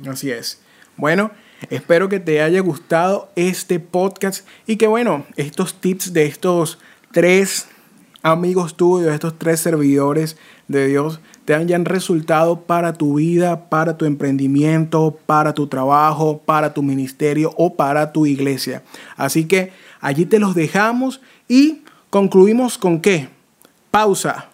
Así 0.08 0.30
es. 0.30 0.60
Bueno, 0.96 1.30
espero 1.70 2.08
que 2.08 2.20
te 2.20 2.42
haya 2.42 2.60
gustado 2.60 3.30
este 3.34 3.80
podcast 3.80 4.46
y 4.66 4.76
que, 4.76 4.86
bueno, 4.86 5.24
estos 5.36 5.74
tips 5.74 6.12
de 6.12 6.26
estos 6.26 6.78
tres 7.10 7.66
amigos 8.22 8.76
tuyos, 8.76 9.12
estos 9.12 9.38
tres 9.38 9.60
servidores 9.60 10.36
de 10.68 10.86
Dios, 10.86 11.20
te 11.44 11.54
hayan 11.54 11.84
resultado 11.84 12.60
para 12.60 12.92
tu 12.92 13.14
vida, 13.14 13.68
para 13.70 13.96
tu 13.96 14.04
emprendimiento, 14.04 15.18
para 15.26 15.54
tu 15.54 15.66
trabajo, 15.66 16.38
para 16.44 16.74
tu 16.74 16.82
ministerio 16.82 17.52
o 17.56 17.74
para 17.74 18.12
tu 18.12 18.26
iglesia. 18.26 18.82
Así 19.16 19.46
que 19.46 19.72
allí 20.00 20.26
te 20.26 20.38
los 20.38 20.54
dejamos 20.54 21.20
y 21.48 21.82
concluimos 22.10 22.78
con 22.78 23.00
qué? 23.00 23.28
Pausa. 23.90 24.48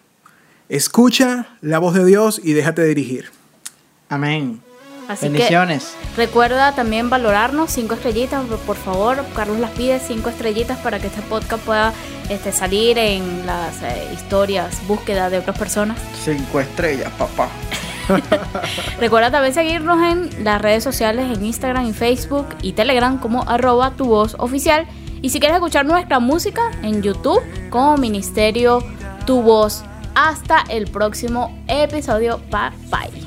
Escucha 0.69 1.47
la 1.61 1.79
voz 1.79 1.95
de 1.95 2.05
Dios 2.05 2.41
y 2.43 2.53
déjate 2.53 2.85
dirigir. 2.85 3.31
Amén. 4.09 4.61
Bendiciones. 5.21 5.95
recuerda 6.17 6.75
también 6.75 7.09
valorarnos 7.09 7.71
cinco 7.71 7.95
estrellitas, 7.95 8.43
por 8.67 8.77
favor. 8.77 9.25
Carlos 9.35 9.59
las 9.61 9.71
pide 9.71 10.01
cinco 10.01 10.31
estrellitas 10.31 10.79
para 10.79 10.99
que 10.99 11.07
este 11.07 11.23
podcast 11.23 11.65
pueda 11.65 11.93
este, 12.29 12.51
salir 12.51 12.99
en 12.99 13.47
las 13.47 13.83
eh, 13.83 14.09
historias, 14.13 14.85
búsqueda 14.89 15.31
de 15.31 15.39
otras 15.39 15.57
personas. 15.57 15.99
Cinco 16.25 16.61
estrellas, 16.61 17.13
papá. 17.17 17.49
Recuerda 19.01 19.31
también 19.31 19.55
seguirnos 19.55 20.03
en 20.03 20.45
las 20.45 20.61
redes 20.61 20.83
sociales, 20.83 21.37
en 21.37 21.45
Instagram 21.45 21.87
y 21.87 21.93
Facebook 21.93 22.49
y 22.63 22.73
Telegram 22.73 23.19
como 23.19 23.49
arroba 23.49 23.93
tu 23.93 24.07
voz 24.07 24.35
oficial. 24.39 24.87
Y 25.27 25.31
si 25.31 25.41
quieres 25.41 25.57
escuchar 25.57 25.85
nuestra 25.85 26.21
música 26.21 26.71
en 26.85 27.03
YouTube 27.03 27.43
como 27.69 27.97
Ministerio 27.97 28.79
Tu 29.27 29.43
Voz. 29.43 29.83
Hasta 30.15 30.63
el 30.69 30.87
próximo 30.89 31.53
episodio. 31.67 32.41
Bye 32.49 32.71
bye. 32.93 33.26